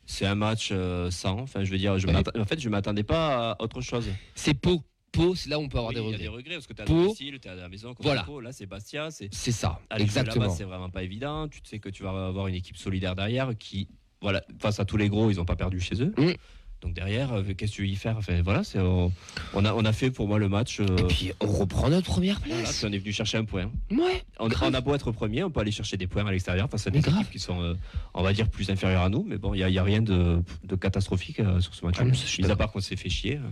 [0.05, 1.39] c'est un match euh, sans.
[1.39, 2.13] Enfin, je veux dire, je Ouais.
[2.13, 4.07] m'atta- en fait, je m'attendais pas à autre chose.
[4.35, 4.83] C'est Pau.
[5.11, 6.23] Pau, c'est là où on peut avoir Oui, des il y a regrets.
[6.23, 7.15] des regrets parce que tu à Pau.
[7.15, 7.95] tu à la maison.
[7.99, 8.23] Voilà.
[8.23, 8.41] Pau.
[8.41, 9.09] Là, c'est Bastia.
[9.11, 10.49] C'est ça, aller exactement.
[10.49, 11.47] c'est vraiment pas évident.
[11.47, 13.87] Tu sais que tu vas avoir une équipe solidaire derrière qui,
[14.21, 16.13] voilà, face à tous les gros, ils ont pas perdu chez eux.
[16.17, 16.33] Mm.
[16.81, 18.15] Donc derrière, euh, qu'est-ce que tu veux y faire?
[18.17, 19.11] Enfin, Voilà, c'est on,
[19.55, 20.79] on a on a fait pour moi le match.
[20.81, 22.77] euh, Et puis, on reprend notre première voilà, place.
[22.77, 23.71] puis on est venu chercher un point.
[23.89, 24.23] Ouais.
[24.39, 26.85] On, on a beau être premier, on peut aller chercher des points à l'extérieur face
[26.85, 27.21] à Mais des grave.
[27.21, 27.73] équipes qui sont, euh,
[28.13, 29.25] on va dire, plus inférieures à nous.
[29.27, 31.83] Mais bon, il n'y a, il y a rien de, de catastrophique euh, sur ce
[31.85, 31.95] match.
[31.99, 33.39] Ah, Mis à part qu'on s'est fait chier.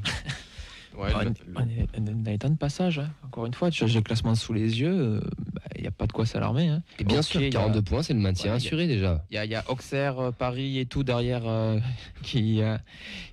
[0.96, 1.02] euh.
[1.02, 3.00] Ouais, on, le- on est- on est dans de passage.
[3.00, 3.10] hein.
[3.26, 5.22] Encore une fois, tu as le classement sous les yeux,
[5.76, 6.68] il n'y a pas de quoi s'alarmer.
[6.68, 6.84] hein.
[7.00, 9.24] Et bien sûr, il y a- 42 points, c'est le maintien Ouais, a- assuré déjà.
[9.32, 11.80] Il y y a Auxerre, euh, Paris et tout derrière euh,
[12.24, 12.78] qui, euh,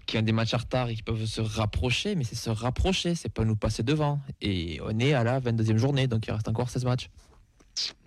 [0.06, 3.14] qui ont des matchs en retard et qui peuvent se rapprocher, mais c'est se rapprocher,
[3.14, 4.20] c'est pas nous passer devant.
[4.40, 7.08] Et on est à la 22e journée, donc il reste encore 16 matchs.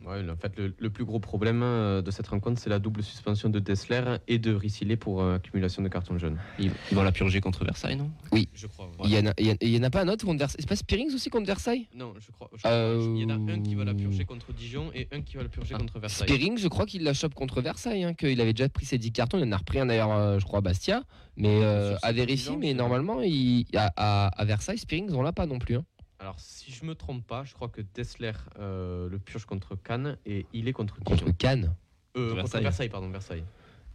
[0.06, 3.02] Ouais, en fait, le, le plus gros problème euh, de cette rencontre, c'est la double
[3.04, 6.38] suspension de Dessler et de Rissilé pour euh, accumulation de cartons jaunes.
[6.60, 8.12] Ils, ils vont la purger contre Versailles, non?
[8.54, 8.90] Je crois.
[9.06, 10.40] Il y en a, il y en- il y en a pas un autre contre
[10.40, 10.58] Versailles?
[10.60, 11.88] C'est pas Spearings aussi contre Versailles?
[11.96, 12.50] Non, je crois.
[12.54, 12.72] je crois.
[12.72, 15.38] Euh, Il y en a un qui va la purger contre Dijon et un qui
[15.38, 15.80] va la purger Ah.
[15.80, 16.28] contre Versailles.
[16.28, 19.12] Spearings, je crois qu'il la chope contre Versailles, hein, qu'il avait déjà pris ses 10
[19.14, 21.04] cartons, il en a repris un d'ailleurs, euh, je crois, à Bastia,
[21.38, 25.46] mais euh, à vérifier, mais normalement, il, à, à- à Versailles, Spearings, on l'a pas
[25.46, 25.76] non plus.
[25.78, 25.86] hein.
[26.24, 30.18] Alors, si je me trompe pas, je crois que Dessler euh, le purge contre Cannes
[30.26, 31.30] et il est contre Contre.
[31.38, 31.76] Cannes.
[32.16, 32.64] Euh, contre Versailles.
[32.64, 32.88] Versailles.
[32.90, 33.44] pardon, Versailles.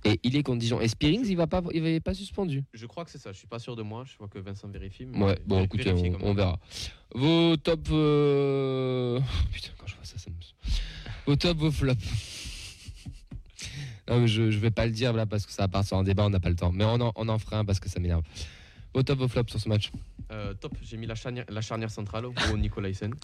[0.05, 0.79] Et il est contre Dijon.
[0.79, 2.65] Et Spearings, il va pas, il va pas suspendu.
[2.75, 3.33] Je crois que c'est ça.
[3.33, 4.05] Je suis pas sûr de moi.
[4.05, 5.07] Je vois que Vincent vérifie.
[5.07, 6.59] mais Ouais, bon, écoutez, on, verra.
[7.15, 7.89] Vos top.
[7.93, 9.19] euh,
[9.51, 10.37] Putain, quand je vois ça, ça me.
[11.25, 12.05] Vos top, vos flops.
[14.07, 16.03] Non, mais je, je vais pas le dire là parce que ça va partir en
[16.03, 16.73] débat, on n'a pas le temps.
[16.73, 18.23] Mais on en, on en fera un parce que ça m'énerve.
[19.03, 19.91] Top, vos flops sur ce match.
[20.31, 23.15] Euh, top, j'ai mis la charnière, la charnière centrale au Nicolaisen.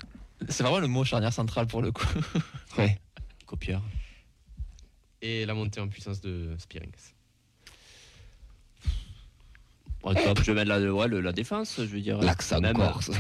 [0.49, 2.07] C'est vraiment le mot charnière centrale pour le coup.
[2.79, 2.99] Ouais.
[3.47, 3.83] Copieur.
[5.23, 6.91] et la montée en puissance de Spearings.
[10.03, 12.19] Ouais, top, je vais mettre la, ouais, le- la défense, je veux dire.
[12.21, 13.11] L'accent Même, corse.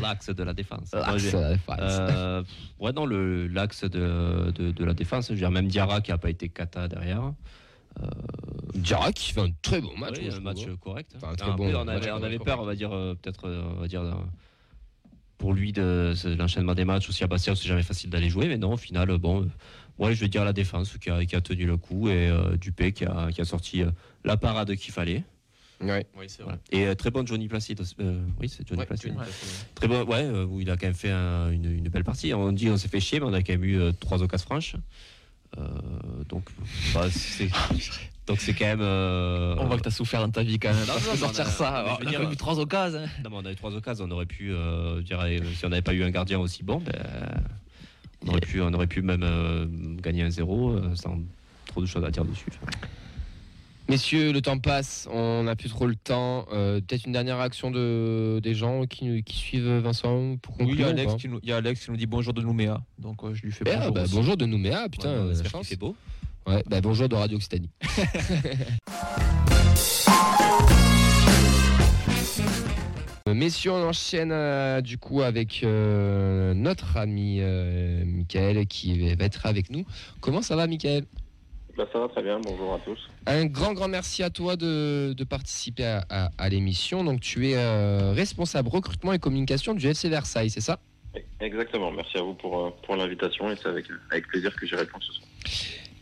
[0.00, 0.90] L'axe de la défense.
[0.92, 1.78] L'axe de la défense.
[1.80, 2.42] Euh,
[2.80, 6.10] ouais, non, le- l'axe de, de, de la défense, je veux dire, même Diarra qui
[6.10, 7.32] n'a pas été cata derrière.
[8.74, 10.20] Diarra qui fait un très bon match.
[10.20, 10.76] Moi, je un match hein.
[10.80, 11.12] correct.
[11.16, 12.92] Enfin, un Non, très après, bon on match avait, on avait peur, on va dire,
[12.92, 14.12] euh, peut-être, euh, on va dire, euh,
[15.38, 18.48] pour lui, de, de l'enchaînement des matchs aussi à Bastia, c'est jamais facile d'aller jouer,
[18.48, 19.48] mais non, au final, euh, bon, euh,
[19.98, 22.56] ouais, je vais dire la défense qui a, qui a tenu le coup et euh,
[22.56, 23.90] Dupé qui a, qui a sorti euh,
[24.24, 25.24] la parade qu'il fallait.
[25.80, 26.06] Ouais.
[26.18, 26.54] Oui, c'est vrai.
[26.54, 26.84] Voilà.
[26.84, 27.80] Et euh, très bon Johnny Placide.
[27.82, 27.94] aussi.
[28.00, 29.12] Euh, oui, c'est Johnny Ouais, Placide.
[29.12, 29.26] Johnny.
[29.74, 32.32] Très bon, ouais, euh, où il a quand même fait un- une, une belle partie.
[32.32, 34.46] On dit on s'est fait chier, mais on a quand même eu euh, trois occasions
[34.46, 34.76] franches.
[35.58, 35.62] Euh,
[36.28, 36.44] donc,
[36.94, 37.48] bah, c'est
[38.26, 38.80] donc c'est quand même.
[38.82, 40.80] euh, On voit que tu as souffert dans ta vie quand même.
[40.80, 42.30] Non, parce non, que mais sortir a- ça, mais alors, je veux on a dire-
[42.32, 42.98] eu trois occasions.
[42.98, 43.08] hein.
[43.24, 44.04] Non, mais on a eu trois occasions.
[44.06, 46.92] On aurait pu, euh, dirais, si on n'avait pas eu un gardien aussi bon, ben,
[48.24, 49.66] on, aurait pu, on aurait pu même euh,
[50.02, 51.18] gagner un zéro sans
[51.66, 52.46] trop de choses à dire dessus.
[53.88, 56.46] Messieurs, le temps passe, on n'a plus trop le temps.
[56.52, 60.80] Euh, Peut-être une dernière réaction de, des gens qui, qui suivent Vincent pour Oui, il
[60.80, 60.86] y, conclure.
[60.86, 62.42] a ou Alex pas qui nous, il y a Alex qui nous dit bonjour de
[62.42, 62.80] Nouméa.
[62.98, 63.92] Donc euh, je lui fais Eh, bonjour.
[63.92, 65.68] bah, bonjour de Nouméa, putain, Ouais, la chance.
[65.68, 65.94] fait beau.
[66.48, 67.70] Ouais, bah, bonjour de Radio Occitanie.
[73.28, 79.24] Euh, Messieurs, on enchaîne euh, du coup avec euh, notre ami euh, Michael qui va
[79.24, 79.84] être avec nous.
[80.20, 81.04] Comment ça va, Michael?
[81.76, 82.98] Bah, ça va très bien, bonjour à tous.
[83.26, 87.04] Un grand, grand merci à toi de, de participer à, à- à l'émission.
[87.04, 90.78] Donc, tu es euh, responsable recrutement et communication du FC Versailles, c'est ça?
[91.40, 94.74] Exactement, merci à vous pour, euh, pour l'invitation et c'est avec, avec plaisir que j'y
[94.74, 95.28] réponds ce soir.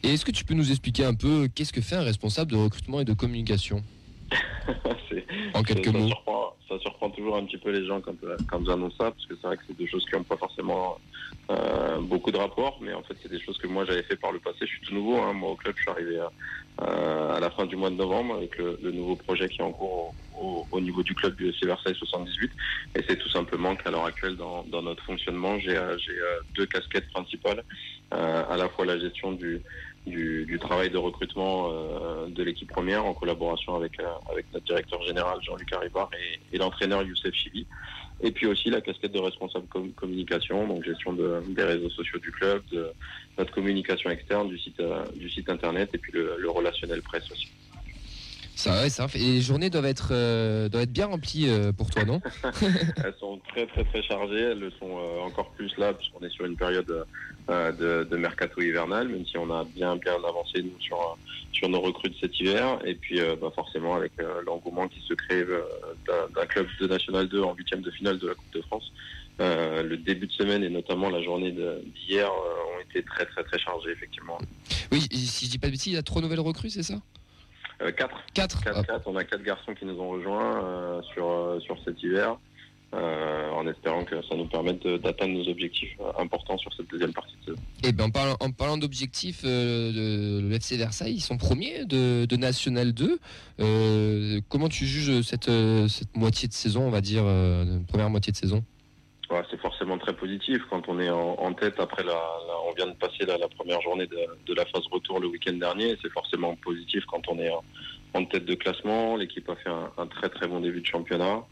[0.05, 2.57] Et est-ce que tu peux nous expliquer un peu qu'est-ce que fait un responsable de
[2.57, 3.83] recrutement et de communication?
[5.55, 6.09] En quelques ça, mots.
[6.09, 9.27] Surprend, ça surprend toujours un petit peu les gens quand, euh, quand j'annonce ça, parce
[9.27, 10.99] que c'est vrai que c'est des choses qui n'ont pas forcément
[11.51, 14.33] euh, beaucoup de rapports, mais en fait c'est des choses que moi j'avais fait par
[14.33, 14.59] le passé.
[14.63, 15.33] Je suis tout nouveau, hein.
[15.35, 16.33] moi au club je suis arrivé à,
[16.83, 19.65] euh, à la fin du mois de novembre avec le, le nouveau projet qui est
[19.65, 22.51] en cours au, au- au niveau du club du FC Versailles 78,
[22.97, 25.97] et c'est tout simplement qu'à l'heure actuelle dans, dans notre fonctionnement j'ai euh,
[26.57, 27.63] deux casquettes principales,
[28.13, 29.63] Euh, à la fois la gestion du
[30.07, 33.95] du, du travail de recrutement euh, de l'équipe première en collaboration avec,
[34.31, 37.67] avec notre directeur général Jean-Luc Arribar et, et l'entraîneur Youssef Chibi.
[38.21, 42.19] Et puis aussi la casquette de responsable com- communication, donc gestion de- des réseaux sociaux
[42.21, 42.93] du club, de
[43.37, 47.31] notre communication externe, du site, euh, du site internet et puis le, le relationnel presse
[47.31, 47.49] aussi.
[48.57, 49.07] Ça, ouais, ça.
[49.15, 52.21] Et les journées doivent être, euh, doivent être bien remplies euh, pour toi, non
[53.05, 56.31] Elles sont très très très chargées, elles le sont euh, encore plus là puisqu'on est
[56.31, 56.87] sur une période
[57.49, 61.19] de, de mercato hivernal, même si on a bien bien avancé nous sur
[61.53, 64.13] sur nos recrues de cet hiver et puis bah, forcément avec
[64.47, 65.45] l'engouement qui se crée
[66.07, 68.93] d'un- club de National 2 en huitième de finale de la Coupe de France.
[69.41, 73.43] euh, le début de semaine et notamment la journée d'hier euh, ont été très très
[73.45, 74.39] très chargés effectivement.
[74.93, 76.95] Oui, si je dis pas de bêtises, il y a trois nouvelles recrues, c'est ça?
[77.85, 78.17] Euh, quatre.
[78.33, 78.63] Quatre.
[78.63, 78.85] Quatre, Ah.
[78.85, 79.07] quatre.
[79.07, 82.37] On a quatre garçons qui nous ont rejoints euh, sur, euh, sur cet hiver,
[82.95, 87.35] euh, en espérant que ça nous permette d'atteindre nos objectifs importants sur cette deuxième partie
[87.41, 87.63] de saison.
[87.83, 92.37] Et ben en parlant, en parlant d'objectifs, le FC Versailles, ils sont premiers de, de
[92.37, 93.19] National 2.
[93.61, 95.51] Euh, comment tu juges cette,
[95.89, 97.25] cette moitié de saison, on va dire,
[97.89, 98.65] première moitié de saison?
[99.51, 102.05] C'est forcément très positif quand on est en, tête après
[102.69, 105.97] on vient de passer la, première journée de, la phase retour le week-end dernier.
[106.03, 107.51] C'est forcément positif quand on est
[108.15, 109.17] en, tête de classement.
[109.17, 111.45] L'équipe a fait un, très très bon début de championnat.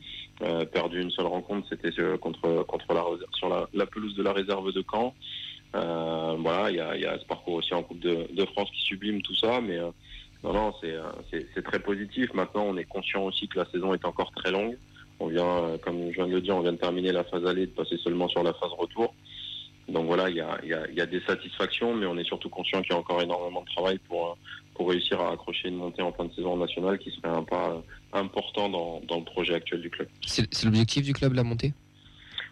[0.42, 3.04] Euh, perdu une seule rencontre, c'était sur- contre contre la
[3.34, 5.14] sur la, pelouse de la réserve de Caen.
[5.74, 9.22] Euh, voilà, il y a, y ce parcours aussi en Coupe de, France qui sublime
[9.22, 9.90] tout ça, mais euh,
[10.44, 12.32] non non, euh, c'est très positif.
[12.34, 14.76] Maintenant, on est conscient aussi que la saison est encore très longue.
[15.22, 17.46] On vient, euh, comme je viens de le dire, on vient de terminer la phase
[17.46, 19.14] aller, de passer seulement sur la phase retour.
[19.88, 22.18] Donc voilà, il y a, il y a- il y a des satisfactions, mais on
[22.18, 24.34] est surtout conscient qu'il y a encore énormément de travail pour, euh,
[24.74, 27.82] pour réussir à accrocher une montée en fin de saison nationale qui serait un pas
[28.12, 30.08] important dans, dans le projet actuel du club.
[30.26, 31.72] C'est l'objectif du club, la montée?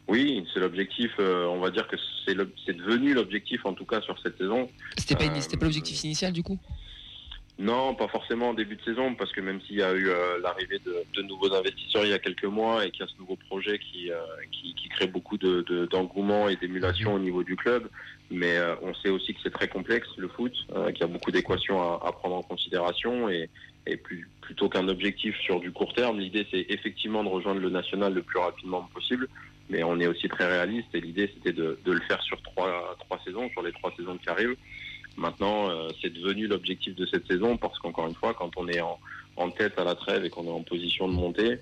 [0.09, 2.35] Oui, c'est l'objectif, euh, on va dire que c'est
[2.77, 4.69] devenu l'objectif en tout cas sur cette saison.
[4.97, 6.59] C'était pas, une- Euh, c'était pas l'objectif initial du coup?
[7.59, 10.39] Non, pas forcément en début de saison, parce que même s'il y a eu euh,
[10.43, 13.19] l'arrivée de, de nouveaux investisseurs il y a quelques mois et qu'il y a ce
[13.21, 14.17] nouveau projet qui, euh,
[14.51, 17.89] qui, crée beaucoup de- de- d'engouement et d'émulation au niveau du club,
[18.31, 21.31] mais euh, on sait aussi que c'est très complexe le foot, qu'il y a beaucoup
[21.31, 23.49] d'équations à, prendre en considération et,
[23.87, 27.71] et plus, plutôt qu'un objectif sur du court terme, l'idée c'est effectivement de rejoindre le
[27.71, 29.29] national le plus rapidement possible,
[29.69, 32.97] mais on est aussi très réaliste et l'idée c'était de, de le faire sur trois,
[33.01, 34.57] trois saisons, sur les trois saisons qui arrivent.
[35.17, 38.81] Maintenant, euh, c'est devenu l'objectif de cette saison parce qu'encore une fois, quand on est
[38.81, 38.99] en,
[39.37, 41.59] en tête à la trêve et qu'on est en position de monter,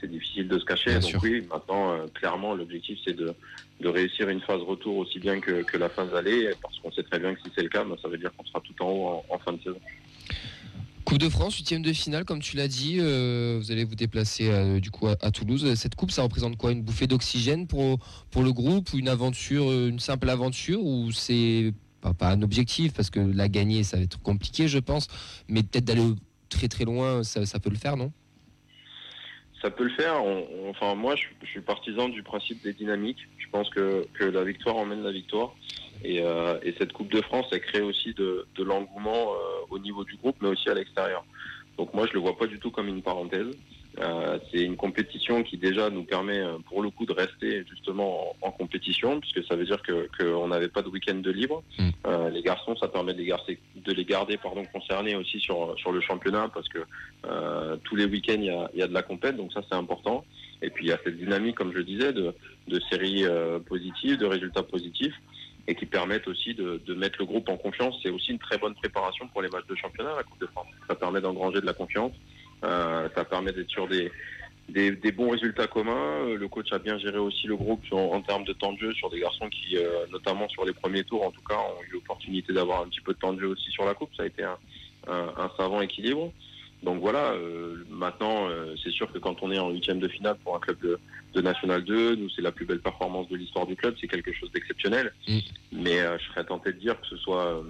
[0.00, 0.90] c'est difficile de se cacher.
[0.90, 1.20] Bien Donc sûr.
[1.22, 3.34] oui, maintenant, euh, clairement, l'objectif c'est de,
[3.80, 7.02] de réussir une phase retour aussi bien que, que la phase aller, parce qu'on sait
[7.02, 8.88] très bien que si c'est le cas, ben, ça veut dire qu'on sera tout en
[8.88, 9.80] haut en, en fin de saison.
[11.04, 14.48] Coupe de France, huitième de finale, comme tu l'as dit, euh, vous allez vous déplacer
[14.48, 15.74] euh, du coup à, à Toulouse.
[15.74, 16.70] Cette coupe, ça représente quoi?
[16.72, 17.98] Une bouffée d'oxygène pour,
[18.30, 23.10] pour le groupe ou une aventure, une simple aventure ou c'est pas, un objectif parce
[23.10, 25.08] que la gagner, ça va être compliqué, je pense,
[25.48, 26.14] mais peut-être d'aller
[26.48, 28.12] très très loin, ça, peut le faire, non?
[29.62, 30.22] Ça peut le faire.
[30.68, 33.28] Enfin, moi, je, suis partisan du principe des dynamiques.
[33.38, 35.54] Je pense que, la victoire emmène la victoire.
[36.02, 39.78] Et, euh, et cette Coupe de France, elle crée aussi de, de l'engouement euh, au
[39.78, 41.24] niveau du groupe, mais aussi à l'extérieur.
[41.76, 43.54] Donc moi, je le vois pas du tout comme une parenthèse.
[43.98, 48.36] Euh, c'est une compétition qui déjà nous permet, euh, pour le coup, de rester justement
[48.40, 51.62] en, en compétition, puisque ça veut dire que qu'on n'avait pas de week-end de libre.
[51.78, 51.88] Mm.
[52.06, 55.74] Euh, les garçons, ça permet de les garder, de les garder pardon, concernés aussi sur
[55.76, 56.78] sur le championnat, parce que
[57.26, 59.76] euh, tous les week-ends il y a, y a de la compète, donc ça c'est
[59.76, 60.24] important.
[60.62, 62.34] Et puis il y a cette dynamique, comme je disais, de,
[62.68, 65.14] de séries euh, positives, de résultats positifs,
[65.66, 67.98] et qui permettent aussi de, de mettre le groupe en confiance.
[68.02, 70.66] C'est aussi une très bonne préparation pour les matchs de championnat, la Coupe de France.
[70.88, 72.12] Ça permet d'engranger de la confiance,
[72.62, 74.10] ça permet d'être sur des,
[74.68, 76.26] des, des bons résultats communs.
[76.26, 78.78] Euh, Le coach a bien géré aussi le groupe en, en termes de temps de
[78.78, 81.82] jeu sur des garçons qui, euh, notamment sur les premiers tours, en tout cas, ont
[81.88, 84.10] eu l'opportunité d'avoir un petit peu de temps de jeu aussi sur la Coupe.
[84.16, 84.58] Ça a été un,
[85.08, 86.32] un, un savant équilibre.
[86.82, 90.36] Donc voilà, euh, maintenant, euh, c'est sûr que quand on est en huitième de finale
[90.42, 90.98] pour un club de,
[91.34, 94.32] de National 2, nous, c'est la plus belle performance de l'histoire du club, c'est quelque
[94.32, 95.12] chose d'exceptionnel.
[95.28, 95.38] Mm.
[95.72, 97.62] Mais euh, je serais tenté de dire que ce soit, euh,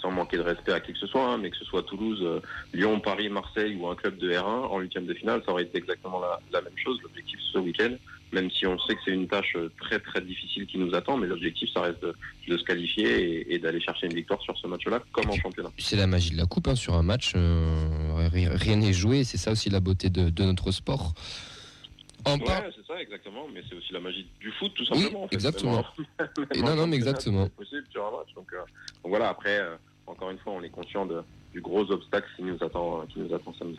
[0.00, 2.20] sans manquer de respect à qui que ce soit, hein, mais que ce soit Toulouse,
[2.22, 2.40] euh,
[2.72, 5.78] Lyon, Paris, Marseille ou un club de R1 en huitième de finale, ça aurait été
[5.78, 6.98] exactement la, la même chose.
[7.02, 7.92] L'objectif ce week-end,
[8.32, 11.26] même si on sait que c'est une tâche très très difficile qui nous attend, mais
[11.26, 12.14] l'objectif ça reste de,
[12.48, 13.08] de se qualifier
[13.50, 15.70] et, et d'aller chercher une victoire sur ce match-là, comme en championnat.
[15.78, 17.32] C'est la magie de la coupe hein, sur un match.
[17.36, 19.24] euh, ri- rien n'est joué.
[19.24, 21.12] C'est ça aussi la beauté de, de notre sport.
[22.26, 24.98] En Ouais, par- c'est ça, exactement, mais c'est aussi la magie du foot, tout Oui,
[25.00, 25.24] simplement.
[25.24, 25.36] en fait.
[25.36, 25.72] exactement.
[25.72, 27.44] Même en- Et même non, non, mais exactement.
[27.44, 28.34] C'est possible sur un match.
[28.36, 28.58] Donc, euh,
[29.02, 29.76] donc voilà, après, euh,
[30.10, 33.34] encore une fois, on est conscient de, du gros obstacle qui nous attend, qui nous
[33.34, 33.78] attend samedi.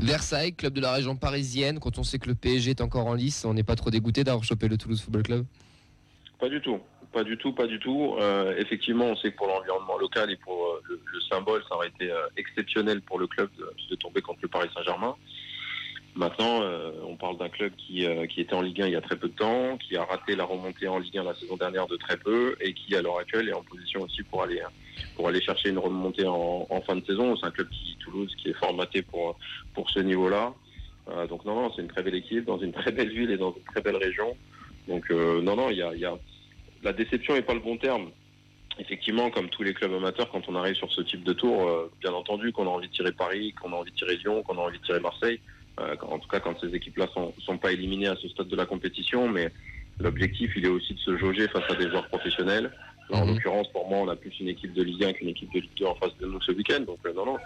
[0.00, 1.78] Versailles, club de la région parisienne.
[1.78, 4.24] Quand on sait que le PSG est encore en lice, on n'est pas trop dégoûté
[4.24, 5.46] d'avoir chopé le Toulouse Football Club?
[6.38, 6.78] Pas du tout.
[7.12, 8.14] Pas du tout, pas du tout.
[8.20, 11.74] Euh, effectivement, on sait que pour l'environnement local et pour euh, le, le symbole, ça
[11.74, 15.16] aurait été euh, exceptionnel pour le club de, de tomber contre le Paris Saint-Germain.
[16.16, 18.96] Maintenant, euh, on parle d'un club qui, euh, qui était en Ligue 1 il y
[18.96, 21.56] a très peu de temps, qui a raté la remontée en Ligue 1 la saison
[21.56, 24.60] dernière de très peu et qui, à l'heure actuelle, est en position aussi pour aller,
[25.14, 27.36] pour aller chercher une remontée en, fin de saison.
[27.36, 29.38] C'est un club qui, Toulouse, qui est formaté pour,
[29.72, 30.52] pour ce niveau-là.
[31.08, 33.36] Euh, donc non, non, c'est une très belle équipe dans une très belle ville et
[33.38, 34.36] dans une très belle région.
[34.88, 36.18] Donc euh, non, non, il y a, y a-
[36.82, 38.10] la déception n'est pas le bon terme.
[38.78, 41.90] Effectivement, comme tous les clubs amateurs, quand on arrive sur ce type de tour, euh,
[42.00, 44.56] bien entendu qu'on a envie de tirer Paris, qu'on a envie de tirer Lyon, qu'on
[44.56, 45.40] a envie de tirer Marseille.
[45.80, 48.56] Euh, en tout cas, quand ces équipes-là sont, sont pas éliminées à ce stade de
[48.56, 49.50] la compétition, mais
[49.98, 52.70] l'objectif, il est aussi de se jauger face à des joueurs professionnels.
[53.10, 53.34] Là, en Mhm.
[53.34, 55.70] l'occurrence, pour moi, on a plus une équipe de Ligue 1 qu'une équipe de Ligue
[55.78, 56.80] 2 en face de nous ce week-end.
[56.86, 57.38] Donc euh, non, non,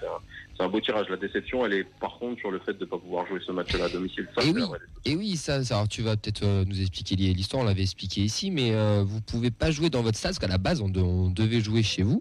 [0.58, 1.08] c'est un, beau tirage.
[1.08, 3.50] La déception, elle est par contre sur le fait de ne pas pouvoir jouer ce
[3.52, 4.28] match-là à domicile.
[4.34, 4.62] Ça, Et c'est oui.
[5.06, 7.82] Et oui, ça, ça alors tu vas peut-être euh, nous expliquer li- l'histoire, on l'avait
[7.82, 10.82] expliqué ici, mais euh, vous pouvez pas jouer dans votre stade, parce qu'à la base,
[10.82, 12.20] on, de- on devait jouer chez vous,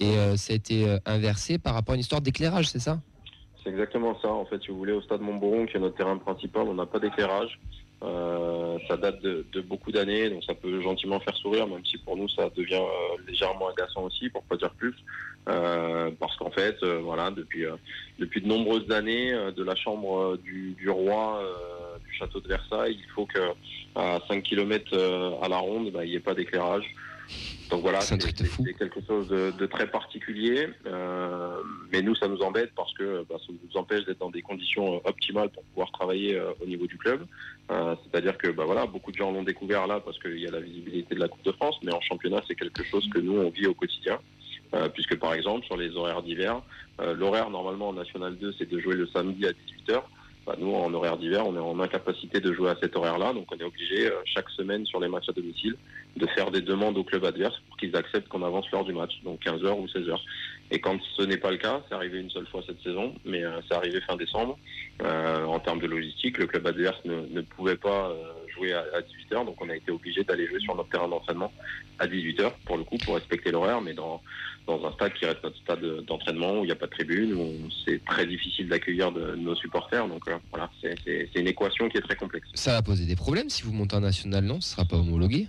[0.00, 3.00] et ça a été inversé par rapport à une histoire d'éclairage, c'est ça?
[3.62, 4.28] C'est exactement ça.
[4.28, 6.86] En fait, si vous voulez, au stade Montboron, qui est notre terrain principal, on n'a
[6.86, 7.58] pas d'éclairage.
[8.02, 11.98] Euh, ça date de, de beaucoup d'années, donc ça peut gentiment faire sourire, même si
[11.98, 14.94] pour nous ça devient euh, légèrement agaçant aussi, pour pas dire plus.
[15.48, 17.76] Euh, parce qu'en fait, euh, voilà, depuis euh,
[18.18, 21.42] depuis de nombreuses années, euh, de la chambre du, du roi
[22.04, 23.38] du château de Versailles, il faut que
[23.94, 24.96] à 5 km
[25.42, 26.92] à la ronde, bah, il n'y ait pas d'éclairage.
[27.72, 30.68] Donc voilà, C'est quelque chose de, de très particulier.
[30.84, 31.56] Euh,
[31.90, 34.96] mais nous, ça nous embête parce que bah, ça nous empêche d'être dans des conditions
[34.96, 37.24] euh, optimales pour pouvoir travailler euh, au niveau du club.
[37.70, 40.50] Euh, C'est-à-dire que bah, voilà, beaucoup de gens l'ont découvert là parce qu'il y a
[40.50, 43.38] la visibilité de la Coupe de France, mais en championnat, c'est quelque chose que nous,
[43.38, 44.18] on vit au quotidien.
[44.94, 46.62] Puisque par exemple, sur les horaires d'hiver,
[46.98, 50.00] l'horaire normalement en National 2, c'est de jouer le samedi à 18h.
[50.46, 53.52] Bah, nous, en horaire d'hiver, on est en incapacité de jouer à cet horaire-là, donc
[53.52, 55.76] on est obligé chaque semaine sur les matchs à domicile
[56.16, 59.12] de faire des demandes au club adverse pour qu'ils acceptent qu'on avance l'heure du match,
[59.24, 60.18] donc 15h ou 16h.
[60.70, 63.44] Et quand ce n'est pas le cas, c'est arrivé une seule fois cette saison, mais
[63.44, 64.58] euh, c'est arrivé fin décembre.
[65.02, 68.80] Euh, en termes de logistique, le club adverse ne, ne pouvait pas euh, jouer à,
[68.94, 71.52] à 18h, donc on a été obligé d'aller jouer sur notre terrain d'entraînement
[71.98, 74.20] à 18h, pour le coup, pour respecter l'horaire, mais dans,
[74.66, 77.34] dans un stade qui reste notre stade d'entraînement, où il n'y a pas de tribune,
[77.34, 80.06] où c'est très difficile d'accueillir de, nos supporters.
[80.08, 82.46] Donc euh, voilà, c'est une équation qui est très complexe.
[82.54, 84.60] Ça va poser des problèmes si vous montez en national, non?
[84.60, 85.48] Ce sera pas homologué?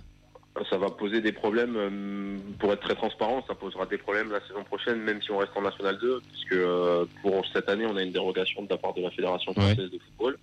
[0.70, 4.40] Ça va poser des problèmes, euh, pour être très transparent, ça posera des problèmes la
[4.46, 7.96] saison prochaine, même si on reste en National 2, puisque euh, pour cette année, on
[7.96, 10.38] a une dérogation de la part de la Fédération française de football,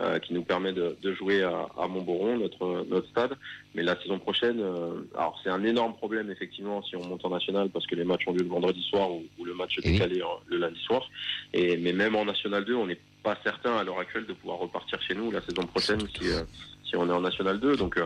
[0.00, 3.32] euh, qui nous permet de, de jouer à, à Montboron, notre, notre stade.
[3.74, 7.30] Mais la saison prochaine, euh, alors c'est un énorme problème, effectivement, si on monte en
[7.30, 9.82] National, parce que les matchs ont lieu le vendredi soir ou, ou le match est
[9.84, 9.92] Eh oui.
[9.94, 11.08] décalé le lundi soir.
[11.54, 14.58] Et, mais même en National 2, on n'est pas certain à l'heure actuelle de pouvoir
[14.58, 16.42] repartir chez nous la saison prochaine si, euh,
[16.84, 17.76] si on est en National 2.
[17.76, 18.04] Donc, euh,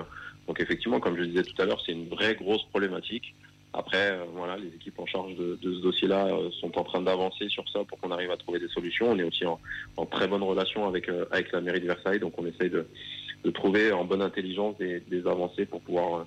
[0.49, 3.35] donc effectivement, comme je disais tout à l'heure, c'est une vraie grosse problématique.
[3.75, 7.51] Après, euh, voilà, les équipes en charge de, ce dossier-là euh, sont en train d'avancer
[7.51, 9.11] sur ça pour qu'on arrive à trouver des solutions.
[9.11, 9.59] On est aussi en,
[10.07, 12.87] très bonne relation avec, euh, avec la mairie de Versailles, donc on essaye de,
[13.53, 16.27] trouver en bonne intelligence des, avancées pour pouvoir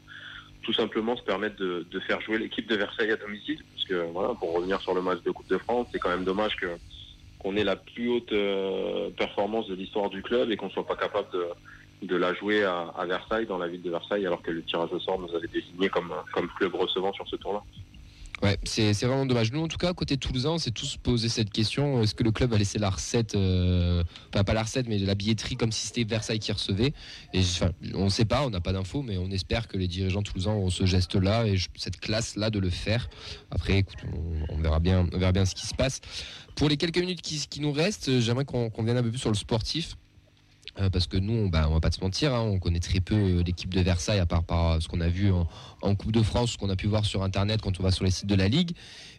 [0.63, 3.63] tout simplement se permettre de, de faire jouer l'équipe de Versailles à domicile.
[3.73, 6.23] Parce que voilà, pour revenir sur le match de Coupe de France, c'est quand même
[6.23, 6.55] dommage
[7.39, 8.33] qu'on ait la plus haute
[9.17, 11.45] performance de l'histoire du club et qu'on soit pas capable de,
[12.01, 14.99] de la jouer à, Versailles, dans la ville de Versailles, alors que le tirage au
[14.99, 17.63] sort nous avait désigné comme, comme club recevant sur ce tour-là.
[18.41, 19.51] Ouais, c'est vraiment dommage.
[19.51, 22.01] Nous, en tout cas, côté Toulousain, on s'est tous posé cette question.
[22.01, 25.13] Est-ce que le club a laissé la recette, euh, enfin, pas la recette, mais la
[25.13, 26.93] billetterie comme si c'était Versailles qui recevait?
[27.33, 29.87] Et enfin, on ne sait pas, on n'a pas d'infos, mais on espère que les
[29.87, 33.09] dirigeants toulousains auront ce geste-là et cette classe-là de le faire.
[33.51, 33.99] Après, écoute,
[34.49, 36.01] on, verra bien, on verra bien ce qui se passe.
[36.55, 39.29] Pour les quelques minutes qui, nous restent, euh, j'aimerais qu'on vienne un peu plus sur
[39.29, 39.97] le sportif.
[40.79, 43.01] Euh, parce que nous, on, bah, on va pas se mentir, hein, on connaît très
[43.01, 45.31] peu euh, l'équipe de Versailles, à part par ce qu'on a vu
[45.81, 48.05] en, Coupe de France, ce qu'on a pu voir sur Internet quand on va sur
[48.05, 48.71] les sites de la Ligue.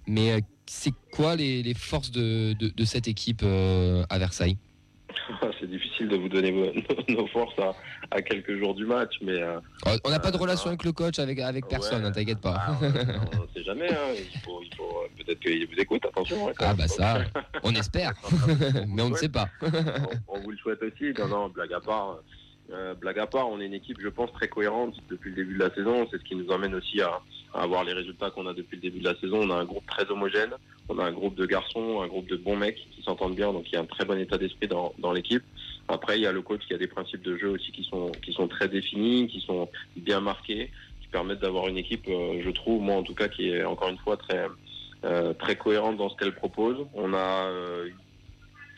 [0.06, 4.56] Mais euh, c'est quoi les, forces de, cette équipe à Versailles?
[5.60, 6.50] c'est difficile de vous donner
[7.08, 7.72] nos forces à,
[8.10, 9.60] à quelques jours du match, mais euh,
[10.04, 12.08] On n'a pas de Euh, relation avec le coach, avec, avec personne, Ouais.
[12.08, 12.56] hein, t'inquiète pas.
[12.58, 12.86] ah, on
[13.42, 13.90] ne sait jamais.
[13.92, 14.14] hein.
[14.16, 16.04] Il faut, il faut euh, peut-être qu'il vous écoute.
[16.06, 16.52] Attention.
[16.58, 17.24] Ah bah ça,
[17.62, 18.12] on espère,
[18.88, 19.48] mais on ne sait pas.
[19.62, 21.12] on, on vous le souhaite aussi.
[21.18, 22.18] Non, non, blague à part.
[22.72, 25.54] euh, blague à part, on est une équipe, je pense, très cohérente depuis le début
[25.54, 26.06] de la saison.
[26.10, 27.20] C'est ce qui nous amène aussi à,
[27.54, 29.40] à avoir les résultats qu'on a depuis le début de la saison.
[29.42, 30.52] On a un groupe très homogène,
[30.88, 33.64] on a un groupe de garçons, un groupe de bons mecs qui s'entendent bien, donc
[33.70, 35.42] il y a un très bon état d'esprit dans, dans l'équipe.
[35.88, 38.10] Après, il y a le coach qui a des principes de jeu aussi qui sont,
[38.24, 42.50] qui sont très définis, qui sont bien marqués, qui permettent d'avoir une équipe, euh, je
[42.50, 44.46] trouve, moi en tout cas, qui est encore une fois très,
[45.04, 46.76] euh, très cohérente dans ce qu'elle propose.
[46.94, 47.94] On a euh, une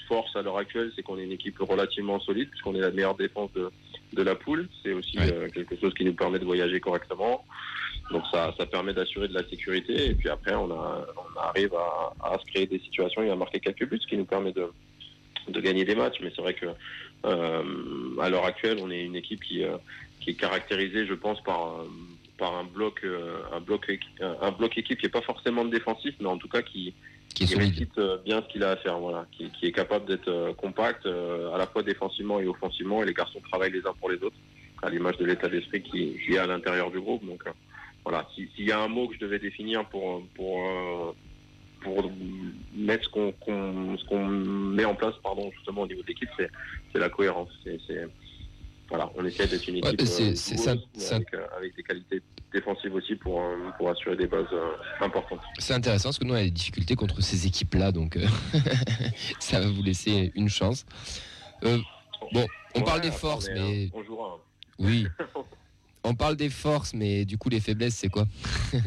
[0.09, 3.15] force à l'heure actuelle, c'est qu'on est une équipe relativement solide, puisqu'on est la meilleure
[3.17, 3.71] défense de,
[4.15, 4.69] de la poule.
[4.83, 5.33] C'est aussi Ouais.
[5.33, 7.45] euh, quelque chose qui nous permet de voyager correctement.
[8.11, 10.11] Donc ça, ça permet d'assurer de la sécurité.
[10.11, 13.37] Et puis après, on, a, on arrive à, à se créer des situations et à
[13.37, 14.67] marquer quelques buts, ce qui nous permet de,
[15.49, 16.19] de gagner des matchs.
[16.23, 16.67] Mais c'est vrai que
[17.25, 19.77] euh, à l'heure actuelle, on est une équipe qui, euh,
[20.21, 21.89] qui est caractérisée, je pense, par, euh,
[22.37, 23.91] par un bloc, euh, un bloc,
[24.21, 26.95] un bloc équipe qui est pas forcément défensif, mais en tout cas qui,
[27.35, 30.29] Qui récite euh, bien ce qu'il a à faire, voilà, qui, qui est capable d'être
[30.29, 33.95] euh, compact euh, à la fois défensivement et offensivement, et les garçons travaillent les uns
[33.99, 34.37] pour les autres,
[34.83, 37.25] à l'image de l'état d'esprit qui, qui est à l'intérieur du groupe.
[37.27, 37.43] Donc
[38.07, 41.13] euh, voilà, Si- s'il y a un mot que je devais définir pour pour euh,
[41.83, 42.11] pour
[42.75, 47.51] mettre ce qu'on met en place, pardon, justement au niveau de l'équipe, c'est la cohérence.
[47.65, 47.79] C'est
[48.89, 50.35] voilà, on essaie d'être une équipe euh,
[51.11, 55.41] avec, euh, avec des qualités défensives aussi pour euh, pour assurer des bases euh, importantes.
[55.59, 58.27] C'est intéressant parce que nous on a des difficultés contre ces équipes-là, donc euh,
[59.41, 60.85] ça va vous laisser une chance.
[61.65, 61.79] Euh,
[62.33, 64.39] bon, on Ouais, parle des forces, mais euh, on jouera.
[64.79, 65.07] oui,
[66.05, 68.27] on parle des forces, mais du coup les faiblesses, c'est quoi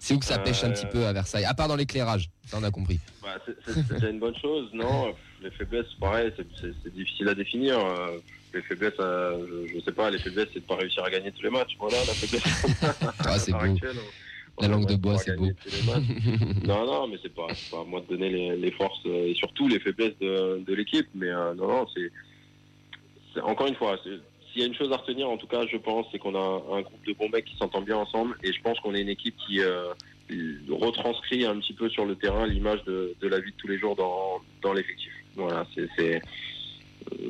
[0.00, 2.30] C'est où que ça pêche un Euh, petit peu à Versailles, à part dans l'éclairage,
[2.46, 3.00] ça on a compris.
[3.22, 5.12] Bah, c'est déjà une bonne chose, non?
[5.42, 7.78] Les faiblesses, pareil, c'est- difficile à définir.
[7.78, 8.18] euh,
[8.54, 11.30] Les faiblesses, euh, je, je sais pas, les faiblesses, c'est de pas réussir à gagner
[11.32, 11.76] tous les matchs.
[11.78, 12.42] Voilà, la faiblesse.
[13.18, 13.58] Ah, c'est beau.
[13.58, 13.96] actuelle,
[14.56, 15.48] on- La langue de bois, c'est beau.
[16.64, 19.34] non, non, mais c'est pas, pas à moi de donner les, les forces euh, et
[19.34, 21.08] surtout les faiblesses de, de l'équipe.
[21.14, 22.10] Mais euh, non, non, c'est
[23.34, 24.18] c'est- encore une fois, c'est-
[24.58, 26.76] s'il y a une chose à retenir, en tout cas, je pense, c'est qu'on a
[26.76, 29.08] un, groupe de bons mecs qui s'entend bien ensemble et je pense qu'on est une
[29.08, 29.92] équipe qui euh,
[30.68, 33.94] retranscrit un petit peu sur le terrain l'image de, la vie de tous les jours
[33.94, 35.12] dans, dans l'effectif.
[35.36, 36.20] Voilà, c'est c'est-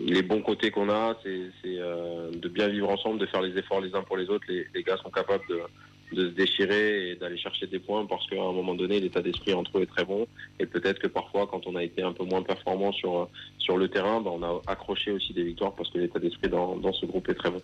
[0.07, 3.83] les bons côtés qu'on a, c'est euh, de bien vivre ensemble, de faire les efforts
[3.83, 4.47] les uns pour les autres.
[4.49, 5.61] Les gars sont capables de,
[6.13, 9.53] de se déchirer et d'aller chercher des points parce qu'à un moment donné, l'état d'esprit
[9.55, 10.27] entre eux est très bon.
[10.59, 13.29] Et peut-être que parfois, quand on a été un peu moins performant sur,
[13.59, 16.77] sur le terrain, bah, on a accroché aussi des victoires parce que l'état d'esprit dans,
[16.77, 17.61] dans ce groupe est très bon.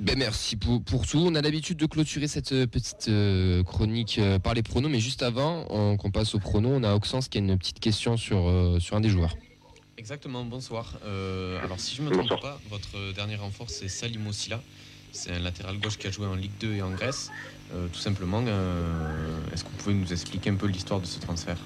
[0.00, 1.18] Ben merci pour, pour tout.
[1.18, 5.00] On a l'habitude de clôturer cette euh, petite euh, chronique euh, par les pronos, mais
[5.00, 8.16] juste avant on- qu'on passe aux pronos, on a Oxens qui a une petite question
[8.16, 9.34] sur, euh, sur un des joueurs.
[9.96, 10.94] Exactement, bonsoir.
[11.04, 12.40] Euh, alors si je me trompe Bonsoir.
[12.40, 14.62] pas, votre dernier renfort c'est Salim Ossila.
[15.18, 17.32] C'est un latéral gauche qui a joué en Ligue 2 et en Grèce.
[17.74, 21.18] Euh, tout simplement, euh, est-ce que vous pouvez nous expliquer un peu l'histoire de ce
[21.18, 21.56] transfert?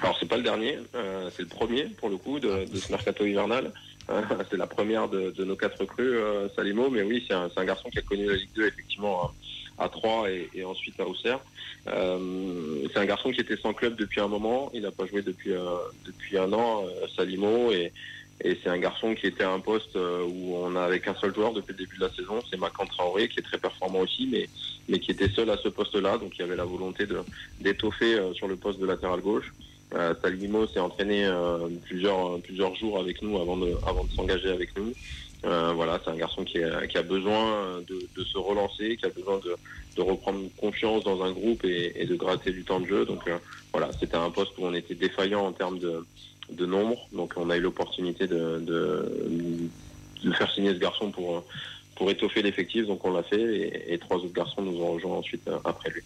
[0.00, 2.92] Alors c'est pas le dernier, euh, c'est le premier pour le coup de, de ce
[2.92, 3.72] mercato hivernal.
[4.50, 6.16] C'est la première de, de nos quatre recrues,
[6.56, 9.34] Salimo, mais oui, c'est un, garçon qui a connu la Ligue 2 effectivement
[9.76, 11.40] à, à Troyes et, et ensuite à Auxerre.
[11.86, 15.22] Euh, c'est un garçon qui était sans club depuis un moment, il n'a pas joué
[15.22, 17.92] depuis, euh, depuis un an, euh, Salimo, et,
[18.44, 21.34] et c'est un garçon qui était à un poste euh, où on n'avait qu'un seul
[21.34, 24.28] joueur depuis le début de la saison, c'est Macan Traoré, qui est très performant aussi,
[24.30, 24.48] mais,
[24.88, 27.06] mais qui était seul à ce poste-là, donc il y avait la volonté
[27.60, 29.52] d'étoffer euh, sur le poste de latéral gauche.
[29.94, 30.14] Euh,
[30.74, 34.92] s'est entraîné euh, plusieurs, plusieurs jours avec nous avant de, avant de s'engager avec nous.
[35.46, 39.06] Euh, voilà, c'est un garçon qui, a- qui a besoin de, de se relancer, qui
[39.06, 39.56] a besoin de,
[39.96, 43.04] de reprendre confiance dans un groupe et, et de gratter du temps de jeu.
[43.06, 43.22] Donc
[43.72, 46.04] voilà, c'était un poste où on était défaillant en termes de,
[46.50, 47.08] de nombre.
[47.12, 49.70] Donc on a eu l'opportunité de,
[50.36, 51.44] faire signer ce garçon pour,
[51.96, 52.86] pour étoffer l'effectif.
[52.86, 56.02] Donc on l'a fait et, trois autres garçons nous ont rejoints ensuite euh, après lui.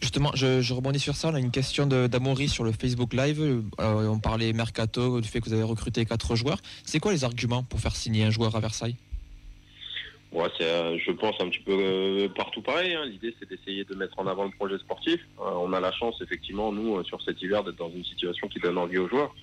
[0.00, 1.28] Justement, je, rebondis sur ça.
[1.28, 3.40] On a une question d'Amaury sur le Facebook Live.
[3.40, 6.58] Euh, on parlait mercato, du fait que vous avez recruté quatre joueurs.
[6.84, 8.96] C'est quoi les arguments pour faire signer un joueur à Versailles?
[10.32, 12.94] Ouais, c'est, euh, je pense, un petit peu euh, partout pareil.
[12.94, 13.04] hein.
[13.04, 15.20] L'idée, c'est d'essayer de mettre en avant le projet sportif.
[15.38, 18.48] Euh, on a la chance, effectivement, nous, euh, sur cet hiver, d'être dans une situation
[18.48, 19.34] qui donne envie aux joueurs.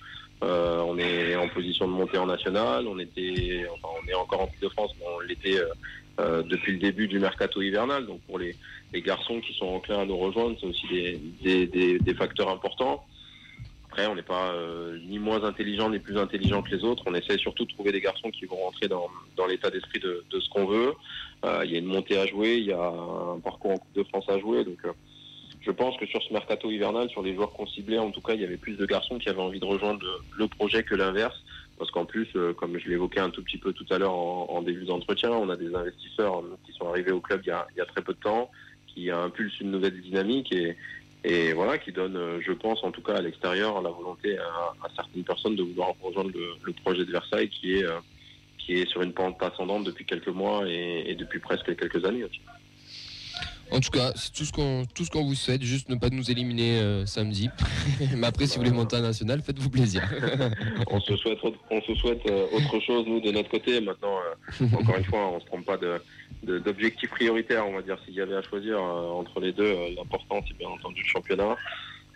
[0.42, 2.88] Euh, on est en position de monter en national.
[2.88, 5.60] On était, enfin, on est encore en Coupe de France, mais on l'était
[6.18, 8.06] euh, depuis le début du mercato hivernal.
[8.06, 8.56] Donc, pour les,
[8.92, 12.50] les garçons qui sont enclins à nous rejoindre, c'est aussi des, des, des, des facteurs
[12.50, 13.04] importants.
[14.06, 17.02] On n'est pas euh, ni moins intelligent ni plus intelligent que les autres.
[17.06, 19.08] On essaie surtout de trouver des garçons qui vont rentrer dans,
[19.48, 20.94] l'état d'esprit de, ce qu'on veut.
[21.44, 23.94] Euh, il y a une montée à jouer, il y a un parcours en Coupe
[23.94, 24.64] de France à jouer.
[24.64, 24.92] Donc, euh,
[25.60, 28.34] je pense que sur ce mercato hivernal, sur les joueurs qu'on ciblait, en tout cas,
[28.34, 30.00] il y avait plus de garçons qui avaient envie de rejoindre
[30.36, 31.36] le, projet que l'inverse.
[31.78, 32.28] Parce qu'en plus,
[32.58, 35.56] comme je l'évoquais un tout petit peu tout à l'heure en, début d'entretien, on a
[35.56, 38.12] des investisseurs qui sont arrivés au club il y a, il y a très peu
[38.12, 38.50] de temps,
[38.86, 40.76] qui impulsent une nouvelle dynamique et
[41.24, 44.42] et voilà, qui donne, euh, je pense, en tout cas à l'extérieur, la volonté à,
[44.84, 47.98] à certaines personnes de vouloir rejoindre le, le projet de Versailles, qui est, euh,
[48.58, 52.24] qui est sur une pente ascendante depuis quelques mois et, et depuis presque quelques années
[52.24, 52.40] aussi.
[53.72, 56.08] En tout cas, c'est tout ce qu'on tout ce qu'on vous souhaite, juste ne pas
[56.10, 57.48] nous éliminer euh, samedi.
[58.16, 60.02] Mais après, si vous voulez monter à national, faites-vous plaisir.
[60.88, 63.80] on se souhaite, autre- on se souhaite euh, autre chose nous de notre côté.
[63.80, 64.16] Maintenant,
[64.60, 66.02] euh, encore une fois, on se trompe pas de-
[66.42, 67.66] d'objectifs prioritaires.
[67.68, 70.56] On va dire s'il y avait à choisir euh, entre les deux, euh, l'important c'est
[70.56, 71.56] bien entendu le championnat.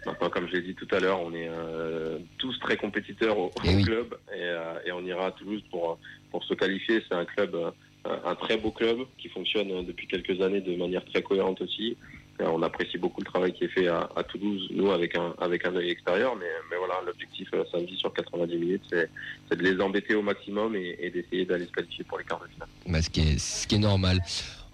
[0.07, 3.51] Maintenant, comme je l'ai dit tout à l'heure, on est euh, tous très compétiteurs au,
[3.65, 5.99] Eh au club et, euh, et on ira à Toulouse pour
[6.31, 7.03] pour se qualifier.
[7.09, 7.71] C'est un club, euh,
[8.05, 11.97] un très beau club qui fonctionne euh, depuis quelques années de manière très cohérente aussi.
[12.41, 15.35] Euh, On apprécie beaucoup le travail qui est fait à, à Toulouse, nous avec un
[15.41, 19.63] avec un œil extérieur, mais, mais voilà, l'objectif euh, samedi sur 90 minutes, c'est de
[19.63, 22.69] les embêter au maximum et, et d'essayer d'aller se qualifier pour les quarts de finale.
[22.89, 24.21] Bah, ce, qui est, ce qui est normal.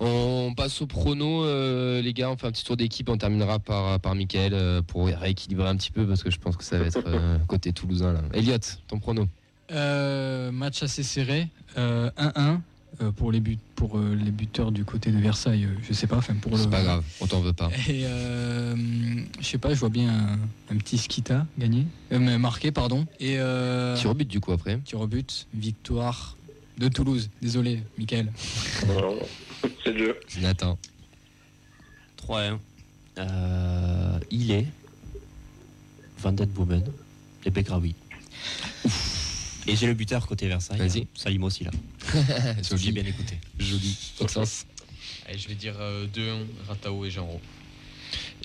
[0.03, 2.31] On passe au prono, euh, les gars.
[2.31, 3.11] On fait un petit tour d'équipe.
[3.11, 6.57] On terminera par, par Mickaël euh, pour rééquilibrer un petit peu parce que je pense
[6.57, 8.15] que ça va être euh, côté toulousain.
[8.15, 8.21] Là.
[8.33, 8.57] Elliot,
[8.89, 9.27] ton prono
[9.71, 12.57] Euh, match assez serré, euh, 1-1 euh,
[13.17, 15.65] pour les buts pour euh, les buteurs du côté de Versailles.
[15.65, 16.59] euh, je sais pas, enfin pour le.
[16.59, 17.71] C'est pas grave, on t'en veut pas.
[17.89, 18.77] Et euh,
[19.41, 23.07] je sais pas, je vois bien un, un petit Skita gagner, euh, marqué pardon.
[23.19, 24.79] Et euh, Tir au but du coup après.
[24.85, 26.37] tir au but, victoire
[26.79, 27.31] de Toulouse.
[27.43, 28.31] Désolé, Michael.
[28.87, 29.09] Voilà.
[29.85, 30.17] C'est le jeu.
[30.41, 30.79] Nathan.
[32.27, 32.59] 3-1.
[33.19, 34.67] Euh, il est
[36.19, 36.85] Van Den Boomen
[37.45, 37.95] et Begraoui.
[39.71, 40.79] Et j'ai le buteur côté Versailles.
[40.79, 41.07] Vas-y.
[41.15, 41.71] Salim aussi là.
[42.63, 42.93] J'ai Joli.
[42.93, 43.37] bien écouté.
[43.59, 43.97] Joli.
[45.29, 47.41] Allez, je vais dire euh, 2-1, Ratao et Genro.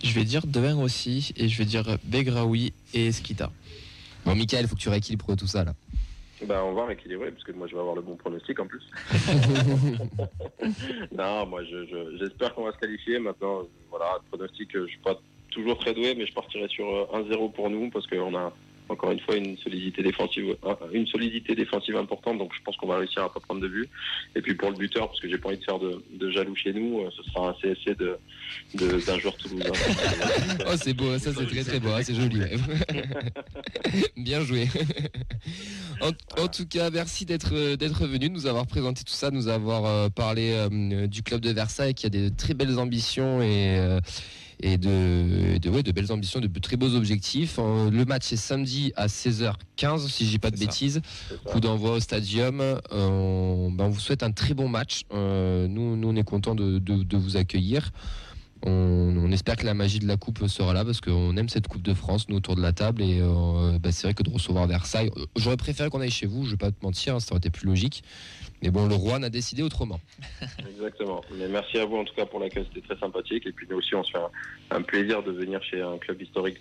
[0.04, 3.52] Je vais dire Devin aussi et je vais dire Begraoui et Skita.
[4.24, 5.74] Bon, Mickaël, faut que tu rééquilibres tout ça là.
[6.46, 8.84] Bah, on va rééquilibrer parce que moi je vais avoir le bon pronostic en plus.
[11.18, 13.18] non, moi je- je- j'espère qu'on va se qualifier.
[13.20, 15.20] Maintenant, euh, voilà, pronostic, euh, je suis pas
[15.50, 18.54] toujours très doué, mais je partirai sur euh, 1-0 pour nous parce qu'on a
[18.90, 20.56] encore une fois une solidité défensive,
[20.94, 22.38] une solidité défensive importante.
[22.38, 23.90] Donc je pense qu'on va réussir à pas prendre de but.
[24.36, 26.74] Et puis pour le buteur, parce que j'ai pas envie de faire de, jaloux chez
[26.74, 28.18] nous, euh, ce sera un CSC de
[28.76, 29.72] d'un joueur toulousain.
[30.68, 32.40] Oh, c'est beau, ça c'est très très beau, hein, c'est joli.
[34.18, 34.68] Bien joué.
[36.02, 39.86] En, tout cas, merci d'être euh, d'être venu, nous avoir présenté tout ça, nous avoir
[39.86, 40.56] euh, parlé
[41.08, 43.80] du club de Versailles qui a des très belles ambitions et
[44.62, 47.58] et de, de, ouais, de belles ambitions, de très beaux objectifs.
[47.60, 51.02] Euh, le match est samedi à 16h15, si je dis pas de bêtises.
[51.46, 52.62] Coup d'envoi au stadium.
[52.62, 55.04] Euh, on, ben, on vous souhaite un très bon match.
[55.14, 57.92] Euh, nous, nous, on est content de, de- de vous accueillir.
[58.68, 58.72] On,
[59.18, 61.84] on espère que la magie de la coupe sera là parce qu'on aime cette Coupe
[61.84, 63.02] de France, nous, autour de la table.
[63.04, 66.46] Et euh, ben, c'est vrai que de recevoir Versailles, j'aurais préféré qu'on aille chez vous,
[66.46, 68.04] je vais pas te mentir, hein, ça aurait été plus logique.
[68.66, 70.00] Mais bon, le roi n'a décidé autrement.
[70.68, 71.22] Exactement.
[71.52, 73.46] Merci à vous en tout cas pour l'accueil, c'était très sympathique.
[73.46, 74.18] Et puis nous aussi, on se fait
[74.72, 76.58] un, plaisir de venir chez un club historique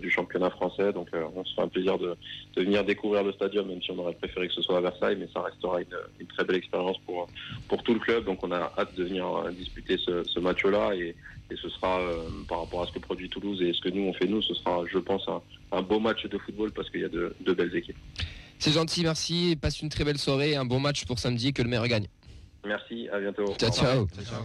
[0.00, 0.94] du championnat français.
[0.94, 2.16] Donc euh, on se fait un plaisir de,
[2.56, 5.28] venir découvrir le stadium, même si on aurait préféré que ce soit à Versailles, mais
[5.34, 7.28] ça restera une, très belle expérience pour,
[7.68, 8.24] pour tout le club.
[8.24, 10.94] Donc on a hâte de venir euh, disputer ce, match-là.
[10.94, 11.14] Et,
[11.54, 14.14] ce sera, euh, par rapport à ce que produit Toulouse et ce que nous on
[14.14, 17.04] fait nous, ce sera, je pense, un, un beau match de football parce qu'il y
[17.04, 17.98] a de belles équipes.
[18.58, 19.56] C'est gentil, merci.
[19.60, 22.06] Passe une très belle soirée, un bon match pour samedi, que le meilleur gagne.
[22.66, 23.46] Merci, à bientôt.
[23.58, 24.06] Ciao, revoir.
[24.24, 24.42] ciao.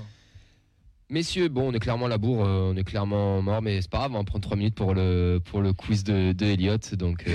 [1.10, 3.90] Messieurs, bon, on est clairement à la bourre, euh, on est clairement mort, mais c'est
[3.90, 6.78] pas grave, on va prendre 3 minutes pour le, pour le quiz de, de Elliot.
[6.94, 7.34] Donc, euh,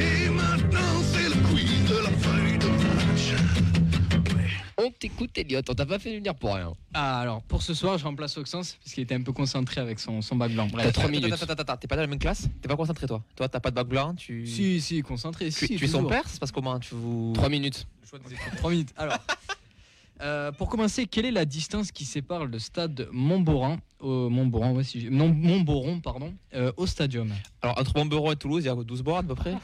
[4.87, 6.73] on t'écoute, Elliot, on t'a pas fait venir pour rien.
[6.95, 9.99] Ah, alors pour ce soir, je remplace Oxens parce qu'il était un peu concentré avec
[10.01, 10.67] son, son bac blanc.
[10.69, 10.93] T'as Bref.
[10.93, 11.33] 3 minutes.
[11.33, 12.49] Attends, attends, attends, t'es pas dans la même classe?
[12.63, 13.23] T'es pas concentré toi?
[13.35, 14.47] Toi, t'as pas de bac blanc tu...
[14.47, 15.47] Si, si, concentré.
[15.51, 16.11] Tu, si, tu es son toujours.
[16.11, 17.33] père Ça se passe comment tu vous...
[17.35, 17.87] 3 minutes.
[18.59, 18.93] 3 minutes.
[18.97, 19.19] Alors,
[20.23, 24.85] euh, pour commencer, quelle est la distance qui sépare le stade Montboran, au Montboran, ouais,
[24.85, 27.31] si j'ai- non, Montboron, pardon, euh, au stadium?
[27.63, 29.55] Alors, entre Montberon et Toulouse, il y a 12 bornes à peu près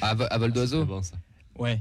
[0.00, 1.14] À, vo- à vol d'oiseau C'est bon, ça.
[1.58, 1.80] Ouais.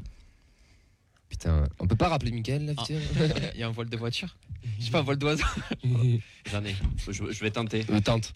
[1.29, 2.83] Putain, on peut pas rappeler Mickaël là, Ah.
[2.85, 2.99] putain
[3.53, 4.35] Il y a un vol de voiture
[4.79, 5.45] Je sais pas, un vol d'oiseau
[6.51, 6.75] J'en ai.
[7.07, 7.85] Je, je vais tenter.
[7.89, 8.33] Euh, Tente.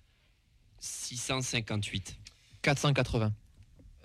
[0.79, 2.17] 658.
[2.61, 3.33] 480.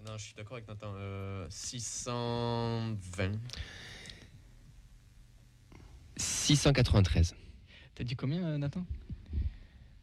[0.06, 0.92] Non, je suis d'accord avec Nathan.
[0.96, 3.32] euh, 620.
[6.16, 7.34] 693.
[7.94, 8.84] T'as dit combien, euh, Nathan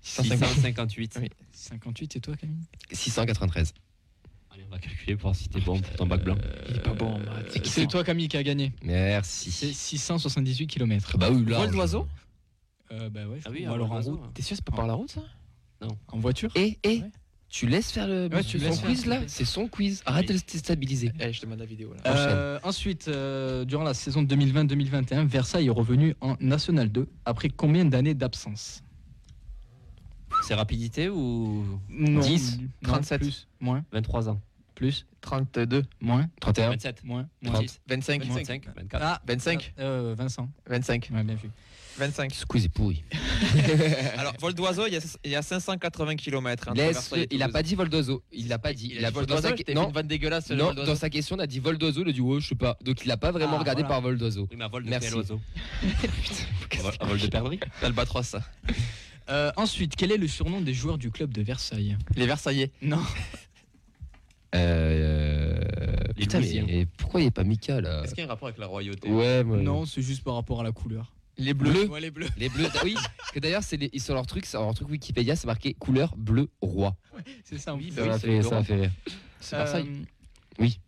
[0.02, 1.18] 658.
[1.22, 1.30] Oui.
[1.52, 2.64] 58 et toi, Camille?
[2.92, 3.74] 693.
[4.56, 6.36] Allez, on va calculer pour voir si t'es bon pour ton bac blanc.
[6.70, 7.58] Il est pas bon en maths.
[7.58, 8.72] Euh, C'est toi, Camille, qui a gagné.
[8.82, 9.52] C'est Merci.
[9.52, 11.18] 678 km.
[11.18, 11.58] Bah oui, là.
[11.60, 12.08] Vol d'oiseau
[12.92, 14.20] Euh, bah ouais, je Ah oui, alors en route.
[14.34, 15.22] T'es sûr, c'est pas par la route ça
[16.12, 17.12] En voiture Et, et, Ouais.
[17.50, 19.20] tu laisses faire le Ouais, tu son laisses quiz te là.
[19.28, 20.02] C'est son quiz.
[20.06, 21.12] Arrête de le déstabiliser.
[21.20, 22.00] Eh, je te demande la vidéo là.
[22.06, 27.84] Euh, ensuite, euh, durant la saison 2020-2021, Versailles est revenu en National 2 après combien
[27.86, 28.82] d'années d'absence?
[30.46, 33.22] C'est rapidité ou Non, 10, non, 37.
[33.22, 34.42] plus, moins, 23 ans
[34.76, 36.70] plus, 32, moins, 31.
[36.72, 37.54] 27 moins, moins.
[37.54, 40.50] 36 25, 25 24 Ah, 25, euh, Vincent.
[40.68, 41.50] 25, Ouais, bien vu.
[41.98, 42.34] 25.
[42.34, 43.02] Squeeze pourri.
[44.18, 46.74] Alors, vol d'oiseau, il y a, il y a 580 km.
[46.76, 48.22] Laisse, il a pas dit vol d'oiseau.
[48.34, 48.92] Il l'a pas dit.
[48.94, 50.50] Il a vol vol d'oiseau, sa- Non, une dégueulasse.
[50.52, 50.92] non, vol d'oiseau.
[50.92, 52.02] dans sa question, il a dit vol d'oiseau.
[52.04, 52.78] Il a dit ouais, je sais pas.
[52.84, 53.96] Donc il a pas vraiment Ah, regardé voilà.
[53.96, 54.46] par vol d'oiseau.
[54.52, 55.08] Oui, mais à vol de Merci.
[55.08, 55.40] quel oiseau
[56.78, 58.42] Un vol- Un vol de perdrix L'Albatros, ça.
[59.30, 62.72] Euh, ensuite, quel est le surnom des joueurs du club de Versailles Les Versaillais.
[62.82, 63.02] Non.
[64.54, 65.60] Euh...
[66.10, 66.64] Les Putain, Louisiens.
[66.66, 68.58] mais pourquoi il n'y a pas Mika là Est-ce qu'il y a un rapport avec
[68.60, 71.12] la royauté Ouais, moi- Non, c'est juste par rapport à la couleur.
[71.38, 71.88] Les Bleus.
[71.90, 72.30] Ouais, les bleus.
[72.38, 72.68] Les bleus.
[72.74, 72.96] Ah oui,
[73.34, 76.16] que d'ailleurs, c'est les- ils sont leur truc, sur leur truc Wikipédia, c'est marqué couleur
[76.16, 76.96] bleu roi.
[77.44, 77.76] C'est ça.
[77.76, 77.92] oui.
[77.94, 78.92] Ça m'a c'est fait, ça m'a fait rire.
[79.42, 79.88] C'est Versailles.
[79.90, 80.06] Euh,
[80.60, 80.80] Oui.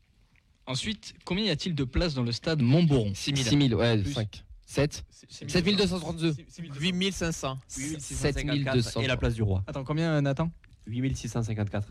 [0.65, 3.11] Ensuite, combien y a-t-il de places dans le stade Montboron?
[3.13, 3.43] 6000.
[3.43, 4.13] 6000, ouais, Plus.
[4.13, 4.43] 5.
[4.69, 6.35] 7 C'est- 7232.
[6.79, 7.57] 8500.
[7.67, 9.01] 7200.
[9.01, 9.63] Et la place du roi.
[9.65, 10.51] Attends, combien Nathan?
[10.87, 11.87] 8654.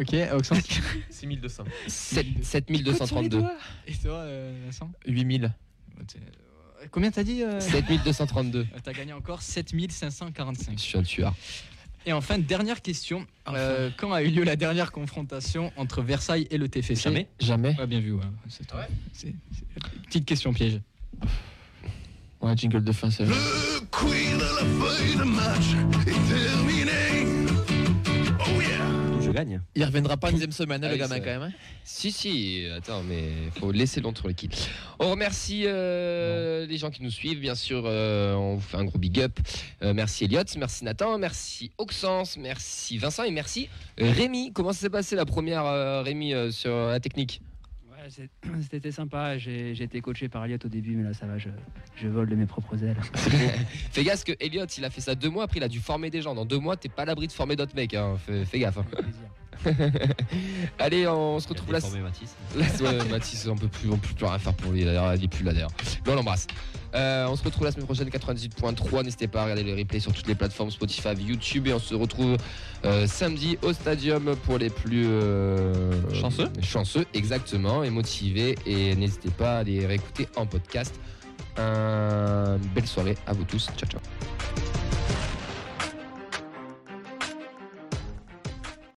[0.00, 0.58] Ok, Oxen?
[1.10, 1.64] 6200.
[1.86, 3.44] 7232.
[3.86, 4.90] Et toi, euh, Vincent?
[5.06, 5.52] 8000.
[5.98, 7.60] Euh, Combien t'as dit euh?
[7.60, 8.60] 7232.
[8.60, 10.78] Euh, T'as gagné encore 7545.
[10.78, 11.34] Je suis un tueur.
[12.06, 13.26] Et enfin, dernière question.
[13.48, 17.76] Euh, quand a eu lieu la dernière confrontation entre Versailles et le TFC Jamais Jamais.
[17.78, 18.12] Ouais, bien vu.
[18.12, 18.22] Ouais.
[18.48, 18.86] C'est toi.
[19.12, 19.64] C'est- c'est-
[20.04, 20.80] Petite question piège.
[22.40, 23.34] Ouais, jingle de fin, c'est vrai.
[29.20, 29.60] Je gagne.
[29.74, 31.42] Il reviendra pas en deuxième semaine, hein, Ah le oui, gamin, quand même.
[31.42, 31.52] hein.
[31.84, 34.54] Si, si, attends, mais faut laisser l'entre l'équipe.
[34.98, 38.84] On remercie euh, les gens qui nous suivent, bien sûr, euh, on vous fait un
[38.84, 39.38] gros big up.
[39.82, 43.68] Euh, merci Elliot, merci Nathan, merci Auxence, merci Vincent et merci
[43.98, 44.52] Rémi.
[44.52, 47.40] Comment ça s'est passé la première, euh, Rémi, euh, sur la technique?
[48.06, 48.28] Ouais,
[48.70, 49.38] c'était sympa.
[49.38, 51.48] J'ai j'ai été coaché par Elliot au début, mais là ça va, je,
[51.96, 52.96] je vole de mes propres ailes.
[53.92, 56.10] Fais gaffe que Elliot, il a fait ça deux mois, après il a dû former
[56.10, 56.34] des gens.
[56.34, 58.16] Dans deux mois, t'es pas à l'abri de former d'autres mecs, hein.
[58.18, 58.78] fais, fais gaffe.
[58.78, 58.84] hein.
[60.78, 64.54] Allez, on se retrouve la, ouais, Mathis, on peut plus, on peut plus rien faire
[64.54, 64.84] pour lui.
[64.84, 65.70] D'ailleurs, il est plus là d'ailleurs.
[66.04, 66.46] Mais on l'embrasse.
[66.94, 69.04] Euh, on se retrouve la semaine prochaine 98.3.
[69.04, 71.94] N'hésitez pas à regarder les replays sur toutes les plateformes Spotify, YouTube et on se
[71.94, 72.36] retrouve
[72.84, 78.54] euh, samedi au Stadium pour les plus euh, Chanceux chanceux, exactement, et motivés.
[78.66, 80.98] Et n'hésitez pas à les réécouter en podcast.
[81.58, 83.68] Euh, belle soirée à vous tous.
[83.76, 84.85] Ciao ciao.